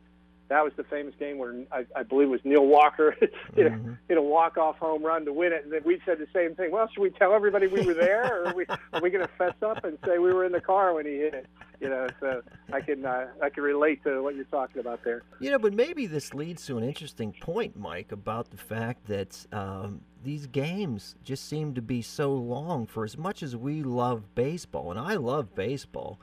that 0.48 0.62
was 0.62 0.72
the 0.76 0.84
famous 0.84 1.14
game 1.18 1.38
where 1.38 1.54
I, 1.72 1.86
I 1.96 2.02
believe 2.02 2.28
it 2.28 2.30
was 2.30 2.40
Neil 2.44 2.66
Walker 2.66 3.16
hit, 3.20 3.32
mm-hmm. 3.56 3.90
a, 3.90 3.98
hit 4.08 4.18
a 4.18 4.22
walk-off 4.22 4.76
home 4.76 5.02
run 5.02 5.24
to 5.24 5.32
win 5.32 5.52
it. 5.52 5.64
And 5.64 5.72
then 5.72 5.82
we 5.84 6.00
said 6.04 6.18
the 6.18 6.26
same 6.34 6.54
thing. 6.54 6.70
Well, 6.70 6.88
should 6.92 7.00
we 7.00 7.10
tell 7.10 7.34
everybody 7.34 7.66
we 7.66 7.82
were 7.82 7.94
there, 7.94 8.24
or 8.24 8.48
are 8.48 8.54
we, 8.54 8.66
are 8.68 9.00
we 9.00 9.10
going 9.10 9.26
to 9.26 9.32
fess 9.38 9.54
up 9.62 9.84
and 9.84 9.98
say 10.04 10.18
we 10.18 10.32
were 10.32 10.44
in 10.44 10.52
the 10.52 10.60
car 10.60 10.94
when 10.94 11.06
he 11.06 11.12
hit 11.12 11.34
it? 11.34 11.46
You 11.80 11.88
know, 11.88 12.06
so 12.20 12.42
I 12.72 12.80
can 12.80 13.04
uh, 13.04 13.26
I 13.42 13.50
can 13.50 13.62
relate 13.62 14.04
to 14.04 14.22
what 14.22 14.36
you're 14.36 14.44
talking 14.44 14.80
about 14.80 15.02
there. 15.04 15.22
You 15.40 15.50
know, 15.50 15.58
but 15.58 15.74
maybe 15.74 16.06
this 16.06 16.32
leads 16.32 16.64
to 16.66 16.78
an 16.78 16.84
interesting 16.84 17.34
point, 17.40 17.76
Mike, 17.76 18.12
about 18.12 18.50
the 18.50 18.56
fact 18.56 19.06
that 19.06 19.44
um, 19.52 20.00
these 20.22 20.46
games 20.46 21.16
just 21.24 21.48
seem 21.48 21.74
to 21.74 21.82
be 21.82 22.00
so 22.00 22.32
long. 22.32 22.86
For 22.86 23.04
as 23.04 23.18
much 23.18 23.42
as 23.42 23.56
we 23.56 23.82
love 23.82 24.34
baseball, 24.34 24.92
and 24.92 25.00
I 25.00 25.14
love 25.14 25.54
baseball, 25.54 26.20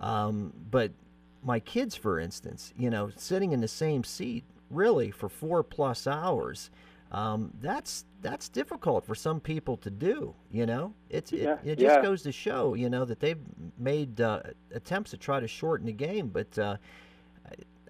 um, 0.00 0.52
but 0.70 0.92
my 1.42 1.60
kids, 1.60 1.96
for 1.96 2.18
instance, 2.18 2.72
you 2.76 2.90
know, 2.90 3.10
sitting 3.16 3.52
in 3.52 3.60
the 3.60 3.68
same 3.68 4.04
seat 4.04 4.44
really 4.70 5.10
for 5.10 5.28
four 5.28 5.62
plus 5.62 6.06
hours, 6.06 6.70
um, 7.10 7.52
that's 7.60 8.04
that's 8.22 8.48
difficult 8.48 9.04
for 9.04 9.14
some 9.14 9.40
people 9.40 9.76
to 9.78 9.90
do. 9.90 10.34
You 10.50 10.66
know, 10.66 10.94
it's 11.10 11.32
yeah, 11.32 11.58
it, 11.64 11.72
it 11.72 11.78
just 11.78 11.96
yeah. 11.96 12.02
goes 12.02 12.22
to 12.22 12.32
show, 12.32 12.74
you 12.74 12.88
know, 12.88 13.04
that 13.04 13.20
they've 13.20 13.40
made 13.78 14.20
uh, 14.20 14.40
attempts 14.72 15.10
to 15.10 15.16
try 15.16 15.40
to 15.40 15.48
shorten 15.48 15.86
the 15.86 15.92
game, 15.92 16.28
but 16.28 16.58
uh, 16.58 16.76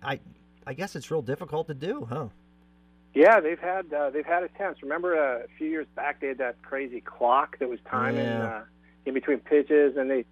I 0.03 0.19
I 0.67 0.75
guess 0.75 0.97
it's 0.97 1.11
real 1.11 1.23
difficult 1.23 1.67
to 1.69 1.75
do, 1.75 2.07
huh? 2.09 2.29
Yeah, 3.15 3.41
they've 3.41 3.59
had 3.59 3.93
uh, 3.93 4.11
they've 4.11 4.27
had 4.27 4.43
attempts. 4.43 4.83
Remember 4.83 5.17
uh, 5.17 5.45
a 5.45 5.49
few 5.59 5.69
years 5.69 5.87
back 5.95 6.21
they 6.21 6.29
had 6.29 6.39
that 6.39 6.63
crazy 6.63 7.01
clock 7.01 7.59
that 7.59 7.69
was 7.69 7.79
timing 7.89 8.25
Yeah. 8.25 8.45
uh, 8.45 8.63
in 9.05 9.15
between 9.15 9.39
pitches, 9.39 9.97
and 9.97 10.11
they 10.11 10.25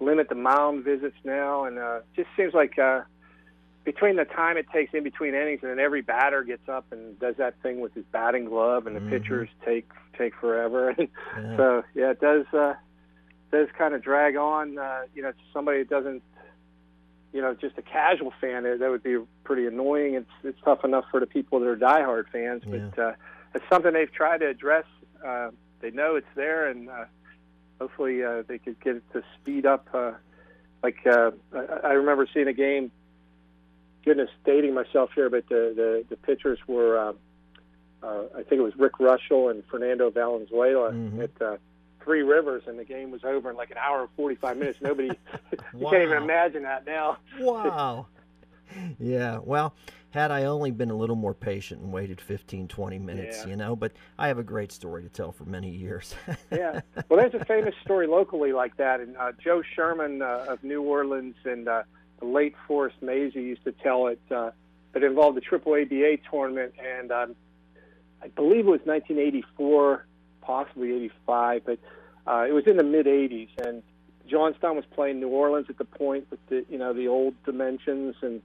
limit 0.00 0.28
the 0.28 0.34
mound 0.34 0.84
visits 0.84 1.16
now, 1.24 1.64
and 1.64 1.78
uh, 1.78 2.00
just 2.16 2.28
seems 2.36 2.54
like 2.54 2.78
uh, 2.78 3.02
between 3.84 4.16
the 4.16 4.24
time 4.24 4.56
it 4.56 4.66
takes 4.72 4.92
in 4.94 5.04
between 5.04 5.34
innings, 5.34 5.60
and 5.62 5.70
then 5.70 5.78
every 5.78 6.00
batter 6.02 6.42
gets 6.42 6.68
up 6.68 6.86
and 6.90 7.18
does 7.20 7.36
that 7.36 7.54
thing 7.62 7.80
with 7.80 7.94
his 7.94 8.04
batting 8.12 8.46
glove, 8.46 8.86
and 8.86 8.96
the 8.96 9.00
Mhm. 9.00 9.10
pitchers 9.10 9.48
take 9.64 9.88
take 10.16 10.34
forever. 10.34 10.90
And 10.98 11.08
Yeah. 11.36 11.56
so 11.56 11.84
yeah, 11.94 12.10
it 12.10 12.20
does 12.20 12.46
uh, 12.52 12.74
does 13.52 13.68
kind 13.76 13.94
of 13.94 14.02
drag 14.02 14.36
on. 14.36 14.78
Uh, 14.78 15.02
you 15.14 15.22
know, 15.22 15.32
somebody 15.52 15.78
that 15.78 15.88
doesn't, 15.90 16.22
you 17.32 17.40
know, 17.40 17.54
just 17.54 17.76
a 17.78 17.82
casual 17.82 18.32
fan, 18.40 18.64
that 18.64 18.90
would 18.90 19.02
be 19.02 19.18
pretty 19.44 19.66
annoying. 19.66 20.14
It's 20.14 20.30
it's 20.44 20.58
tough 20.64 20.84
enough 20.84 21.04
for 21.10 21.20
the 21.20 21.26
people 21.26 21.60
that 21.60 21.66
are 21.68 21.76
diehard 21.76 22.24
fans, 22.32 22.62
but 22.70 22.98
uh, 23.02 23.12
it's 23.54 23.64
something 23.70 23.92
they've 23.92 24.12
tried 24.12 24.38
to 24.38 24.46
address. 24.48 24.84
Uh, 25.24 25.50
they 25.80 25.90
know 25.90 26.16
it's 26.16 26.26
there, 26.34 26.68
and 26.68 26.88
uh, 26.88 27.04
hopefully 27.80 28.22
uh, 28.24 28.42
they 28.46 28.58
could 28.58 28.78
get 28.80 28.96
it 28.96 29.02
to 29.12 29.22
speed 29.40 29.66
up. 29.66 29.88
Uh, 29.92 30.12
like 30.82 30.98
uh, 31.06 31.30
I, 31.54 31.88
I 31.88 31.92
remember 31.92 32.26
seeing 32.32 32.48
a 32.48 32.52
game. 32.52 32.90
Goodness, 34.04 34.30
dating 34.46 34.72
myself 34.74 35.10
here, 35.14 35.28
but 35.28 35.48
the 35.48 35.72
the, 35.76 36.04
the 36.08 36.16
pitchers 36.16 36.58
were. 36.66 36.98
Uh, 36.98 37.12
uh, 38.02 38.22
I 38.34 38.42
think 38.44 38.52
it 38.52 38.62
was 38.62 38.74
Rick 38.78 38.94
Reuschel 38.98 39.50
and 39.50 39.62
Fernando 39.70 40.08
Valenzuela 40.10 40.90
Mhm. 40.92 41.22
at 41.22 41.42
uh, 41.42 41.56
Three 42.02 42.22
Rivers, 42.22 42.62
and 42.66 42.78
the 42.78 42.84
game 42.84 43.10
was 43.10 43.24
over 43.24 43.50
in 43.50 43.56
like 43.56 43.70
an 43.70 43.76
hour 43.76 44.00
and 44.00 44.08
45 44.16 44.56
minutes. 44.56 44.78
Nobody, 44.80 45.08
you 45.52 45.58
Wow. 45.74 45.90
can't 45.90 46.04
even 46.04 46.22
imagine 46.22 46.62
that 46.62 46.86
now. 46.86 47.18
Wow. 47.38 48.06
yeah. 48.98 49.38
Well, 49.44 49.74
had 50.10 50.30
I 50.30 50.44
only 50.44 50.70
been 50.70 50.90
a 50.90 50.96
little 50.96 51.16
more 51.16 51.34
patient 51.34 51.80
and 51.82 51.92
waited 51.92 52.20
15, 52.20 52.68
20 52.68 52.98
minutes, 52.98 53.38
Yeah. 53.42 53.50
you 53.50 53.56
know, 53.56 53.76
but 53.76 53.92
I 54.18 54.28
have 54.28 54.38
a 54.38 54.42
great 54.42 54.72
story 54.72 55.02
to 55.02 55.08
tell 55.08 55.32
for 55.32 55.44
many 55.44 55.70
years. 55.70 56.14
yeah. 56.50 56.80
Well, 57.08 57.20
there's 57.20 57.34
a 57.40 57.44
famous 57.44 57.74
story 57.84 58.06
locally 58.06 58.52
like 58.52 58.76
that, 58.78 59.00
and 59.00 59.16
uh, 59.16 59.32
Joe 59.42 59.62
Sherman 59.62 60.20
uh, 60.22 60.46
of 60.48 60.64
New 60.64 60.82
Orleans 60.82 61.36
and 61.44 61.68
uh, 61.68 61.84
the 62.18 62.26
late 62.26 62.54
Forrest 62.66 62.96
Maisie 63.00 63.42
used 63.42 63.64
to 63.64 63.72
tell 63.72 64.08
it. 64.08 64.20
Uh, 64.30 64.50
it 64.94 65.04
involved 65.04 65.36
the 65.36 65.40
Triple 65.40 65.74
ABA 65.74 66.18
tournament, 66.28 66.74
and 66.84 67.12
um, 67.12 67.36
I 68.20 68.28
believe 68.28 68.66
it 68.66 68.70
was 68.70 68.80
1984, 68.84 70.04
possibly 70.40 70.92
85, 70.92 71.62
but 71.64 71.78
uh, 72.26 72.46
it 72.48 72.52
was 72.52 72.66
in 72.66 72.76
the 72.76 72.82
mid 72.82 73.06
80s, 73.06 73.48
and 73.64 73.82
Johnstown 74.26 74.74
was 74.76 74.84
playing 74.92 75.20
New 75.20 75.28
Orleans 75.28 75.66
at 75.68 75.78
the 75.78 75.84
point 75.84 76.26
with 76.30 76.44
the 76.48 76.64
you 76.68 76.78
know 76.78 76.92
the 76.92 77.06
old 77.06 77.34
dimensions, 77.44 78.16
and 78.22 78.42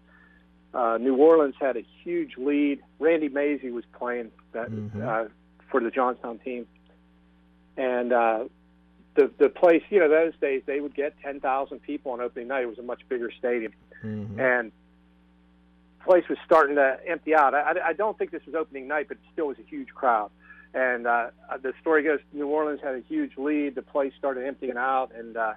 uh, 0.76 0.98
New 1.00 1.16
Orleans 1.16 1.56
had 1.60 1.78
a 1.78 1.86
huge 2.04 2.38
lead. 2.38 2.82
Randy 3.00 3.30
Maisie 3.30 3.72
was 3.72 3.86
playing 3.98 4.32
that 4.52 4.70
Mhm. 4.70 5.02
uh, 5.02 5.30
for 5.72 5.80
the 5.80 5.90
Johnstown 5.90 6.38
team, 6.40 6.68
and 7.78 8.12
uh, 8.14 8.46
the 9.16 9.32
the 9.38 9.50
place 9.50 9.82
you 9.90 10.00
know 10.00 10.10
those 10.10 10.36
days 10.38 10.62
they 10.66 10.80
would 10.82 10.94
get 10.94 11.14
10,000 11.22 11.80
people 11.82 12.12
on 12.12 12.22
opening 12.22 12.48
night. 12.50 12.64
It 12.64 12.68
was 12.70 12.78
a 12.80 12.84
much 12.84 13.08
bigger 13.10 13.32
stadium, 13.32 13.72
Mhm. 14.04 14.38
and 14.40 14.72
the 16.00 16.04
place 16.04 16.28
was 16.30 16.38
starting 16.46 16.76
to 16.76 17.00
empty 17.08 17.34
out. 17.34 17.54
I, 17.56 17.62
I, 17.62 17.88
I 17.88 17.94
don't 17.94 18.18
think 18.18 18.32
this 18.32 18.46
was 18.46 18.56
opening 18.56 18.88
night, 18.88 19.08
but 19.08 19.18
it 19.18 19.24
still 19.34 19.48
was 19.48 19.58
a 19.60 19.64
huge 19.64 19.90
crowd. 19.90 20.30
And 20.74 21.08
uh, 21.08 21.30
the 21.62 21.74
story 21.80 22.04
goes, 22.04 22.20
New 22.34 22.48
Orleans 22.48 22.82
had 22.82 22.96
a 22.96 23.00
huge 23.00 23.38
lead. 23.38 23.76
The 23.76 23.82
place 23.82 24.12
started 24.18 24.46
emptying 24.46 24.76
out, 24.76 25.14
and 25.16 25.38
uh, 25.38 25.54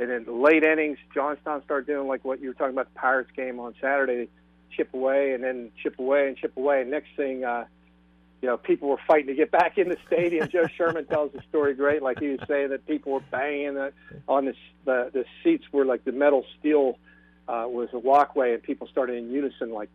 and 0.00 0.10
in 0.10 0.24
the 0.24 0.32
late 0.32 0.62
innings, 0.62 0.98
Johnstown 1.12 1.62
started 1.64 1.86
doing 1.86 2.06
like 2.06 2.24
what 2.24 2.40
you 2.40 2.48
were 2.48 2.54
talking 2.54 2.74
about 2.74 2.92
the 2.92 2.98
Pirates 2.98 3.30
game 3.34 3.58
on 3.58 3.74
Saturday, 3.80 4.28
chip 4.70 4.94
away 4.94 5.32
and 5.32 5.42
then 5.42 5.70
chip 5.82 5.98
away 5.98 6.28
and 6.28 6.36
chip 6.36 6.56
away. 6.56 6.82
And 6.82 6.90
next 6.90 7.08
thing, 7.16 7.44
uh, 7.44 7.64
you 8.40 8.48
know, 8.48 8.56
people 8.56 8.88
were 8.88 9.00
fighting 9.06 9.26
to 9.26 9.34
get 9.34 9.50
back 9.50 9.78
in 9.78 9.88
the 9.88 9.96
stadium. 10.06 10.48
Joe 10.48 10.66
Sherman 10.76 11.06
tells 11.06 11.32
the 11.32 11.42
story 11.48 11.74
great. 11.74 12.02
Like 12.02 12.20
he 12.20 12.28
was 12.28 12.40
saying 12.46 12.70
that 12.70 12.86
people 12.86 13.12
were 13.12 13.20
banging 13.20 13.74
the, 13.74 13.92
on 14.28 14.44
the, 14.44 14.54
the 14.84 15.10
the 15.12 15.24
seats 15.42 15.64
were 15.72 15.84
like 15.84 16.04
the 16.04 16.12
metal 16.12 16.44
steel 16.58 16.98
uh, 17.48 17.64
was 17.66 17.88
a 17.92 17.98
walkway, 17.98 18.54
and 18.54 18.62
people 18.62 18.86
started 18.86 19.16
in 19.16 19.30
unison, 19.32 19.72
like 19.72 19.88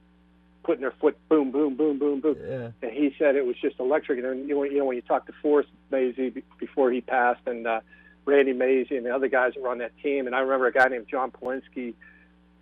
putting 0.63 0.82
their 0.82 0.92
foot, 0.92 1.18
boom, 1.30 1.52
boom, 1.52 1.76
boom, 1.76 2.00
boom, 2.00 2.20
boom. 2.20 2.38
Yeah. 2.42 2.72
And 2.82 2.92
he 2.92 3.16
said 3.18 3.36
it 3.36 3.46
was 3.46 3.56
just 3.62 3.80
electric. 3.80 4.20
And 4.20 4.28
then 4.28 4.48
you 4.48 4.56
know, 4.56 4.63
you 4.63 4.80
know 4.80 4.86
when 4.86 4.96
you 4.96 5.02
talk 5.02 5.26
to 5.28 5.34
Forrest 5.42 5.70
Maisie 5.92 6.44
before 6.60 6.92
he 6.92 7.00
passed, 7.00 7.42
and 7.46 7.66
uh, 7.66 7.80
Randy 8.26 8.54
Maisie 8.54 8.98
and 8.98 9.06
the 9.06 9.14
other 9.14 9.28
guys 9.28 9.54
that 9.54 9.62
were 9.62 9.70
on 9.70 9.80
that 9.80 9.92
team, 10.02 10.28
and 10.28 10.36
I 10.36 10.40
remember 10.40 10.68
a 10.68 10.72
guy 10.72 10.88
named 10.88 11.08
John 11.10 11.32
Polinsky 11.32 11.94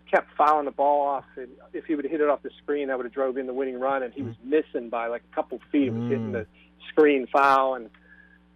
kept 0.10 0.36
fouling 0.36 0.66
the 0.66 0.72
ball 0.72 1.08
off, 1.08 1.26
and 1.38 1.48
if 1.74 1.86
he 1.86 1.96
would 1.96 2.04
have 2.04 2.12
hit 2.12 2.20
it 2.20 2.30
off 2.30 2.42
the 2.44 2.50
screen, 2.62 2.90
that 2.90 2.98
would 2.98 3.06
have 3.06 3.14
drove 3.14 3.38
in 3.38 3.48
the 3.48 3.54
winning 3.54 3.80
run. 3.80 4.04
And 4.04 4.14
he 4.14 4.22
was 4.24 4.36
missing 4.44 4.90
by 4.90 5.08
like 5.08 5.24
a 5.32 5.36
couple 5.36 5.60
feet. 5.72 5.88
It 5.88 5.94
was 5.94 6.04
hitting 6.10 6.32
Mm. 6.32 6.34
the 6.34 6.48
screen 6.90 7.28
foul, 7.28 7.76
and 7.76 7.90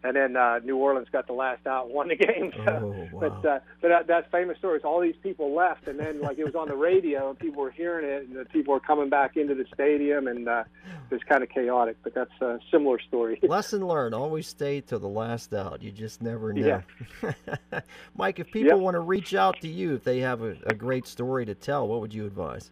and 0.05 0.15
then 0.15 0.37
uh, 0.37 0.59
New 0.63 0.77
Orleans 0.77 1.07
got 1.11 1.25
the 1.27 1.33
last 1.33 1.65
out 1.65 1.85
and 1.85 1.93
won 1.95 2.07
the 2.09 2.15
game. 2.15 2.51
So, 2.65 2.71
Oh, 2.81 3.09
wow. 3.11 3.19
But 3.41 3.49
uh, 3.49 3.59
but 3.81 3.87
that, 3.89 4.07
that 4.07 4.31
famous 4.31 4.57
story 4.57 4.77
is 4.77 4.83
all 4.85 4.99
these 5.01 5.15
people 5.21 5.53
left, 5.55 5.87
and 5.87 5.99
then 5.99 6.21
like 6.21 6.37
it 6.37 6.45
was 6.45 6.55
on 6.55 6.67
the 6.67 6.75
radio, 6.75 7.29
and 7.29 7.39
people 7.39 7.61
were 7.61 7.71
hearing 7.71 8.05
it, 8.09 8.27
and 8.27 8.35
the 8.35 8.45
people 8.45 8.73
were 8.73 8.79
coming 8.79 9.09
back 9.09 9.35
into 9.37 9.55
the 9.55 9.65
stadium, 9.73 10.27
and 10.27 10.47
uh, 10.47 10.63
it 11.09 11.13
was 11.13 11.23
kind 11.27 11.43
of 11.43 11.49
chaotic. 11.49 11.97
But 12.03 12.13
that's 12.13 12.31
a 12.41 12.59
similar 12.71 12.99
story. 12.99 13.39
Lesson 13.47 13.85
learned: 13.85 14.15
always 14.15 14.47
stay 14.47 14.81
till 14.81 14.99
the 14.99 15.07
last 15.07 15.53
out. 15.53 15.81
You 15.81 15.91
just 15.91 16.21
never 16.21 16.53
know. 16.53 16.81
Yeah. 17.21 17.81
Mike, 18.15 18.39
if 18.39 18.47
people 18.51 18.77
Yep. 18.77 18.79
want 18.79 18.95
to 18.95 18.99
reach 19.01 19.33
out 19.35 19.59
to 19.61 19.67
you, 19.67 19.95
if 19.95 20.03
they 20.03 20.19
have 20.19 20.41
a, 20.41 20.55
a 20.65 20.73
great 20.73 21.07
story 21.07 21.45
to 21.45 21.55
tell, 21.55 21.87
what 21.87 22.01
would 22.01 22.13
you 22.13 22.25
advise? 22.25 22.71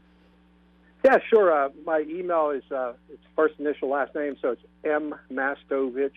Yeah, 1.06 1.18
sure. 1.30 1.52
Uh, 1.52 1.70
my 1.86 2.00
email 2.08 2.52
is 2.52 2.64
uh, 2.72 2.94
it's 3.12 3.24
first 3.36 3.56
initial 3.60 3.90
last 3.90 4.16
name, 4.16 4.38
so 4.42 4.52
it's 4.52 4.62
m 4.86 5.14
mastovich 5.32 6.12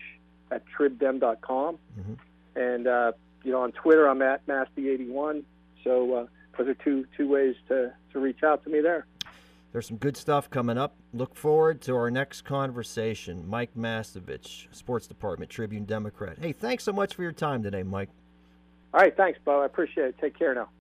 at 0.51 0.63
tribdem.com. 0.77 1.79
Mhm. 1.99 2.17
And 2.55 2.87
uh, 2.87 3.11
you 3.43 3.51
know, 3.51 3.61
on 3.61 3.71
Twitter, 3.71 4.07
I'm 4.07 4.21
at 4.21 4.45
masty81. 4.47 5.43
So 5.83 6.13
uh, 6.13 6.27
those 6.57 6.67
are 6.69 6.73
two 6.73 7.05
two 7.15 7.27
ways 7.27 7.55
to 7.67 7.93
to 8.13 8.19
reach 8.19 8.43
out 8.43 8.63
to 8.63 8.69
me 8.69 8.81
there. 8.81 9.05
There's 9.73 9.87
some 9.87 9.97
good 9.97 10.17
stuff 10.17 10.49
coming 10.49 10.77
up. 10.77 10.95
Look 11.13 11.35
forward 11.35 11.81
to 11.81 11.95
our 11.95 12.09
next 12.09 12.41
conversation. 12.41 13.47
Mike 13.47 13.71
Mastovich, 13.77 14.73
Sports 14.73 15.07
Department, 15.07 15.51
Tribune 15.51 15.85
Democrat. 15.85 16.37
Hey, 16.39 16.53
thanks 16.53 16.83
so 16.83 16.93
much 16.93 17.13
for 17.13 17.21
your 17.21 17.33
time 17.33 17.61
today, 17.61 17.83
Mike. 17.83 18.09
All 18.93 19.01
right, 19.01 19.15
thanks, 19.15 19.37
Bo. 19.43 19.61
I 19.61 19.65
appreciate 19.65 20.07
it. 20.07 20.15
Take 20.19 20.39
care 20.39 20.55
now. 20.55 20.69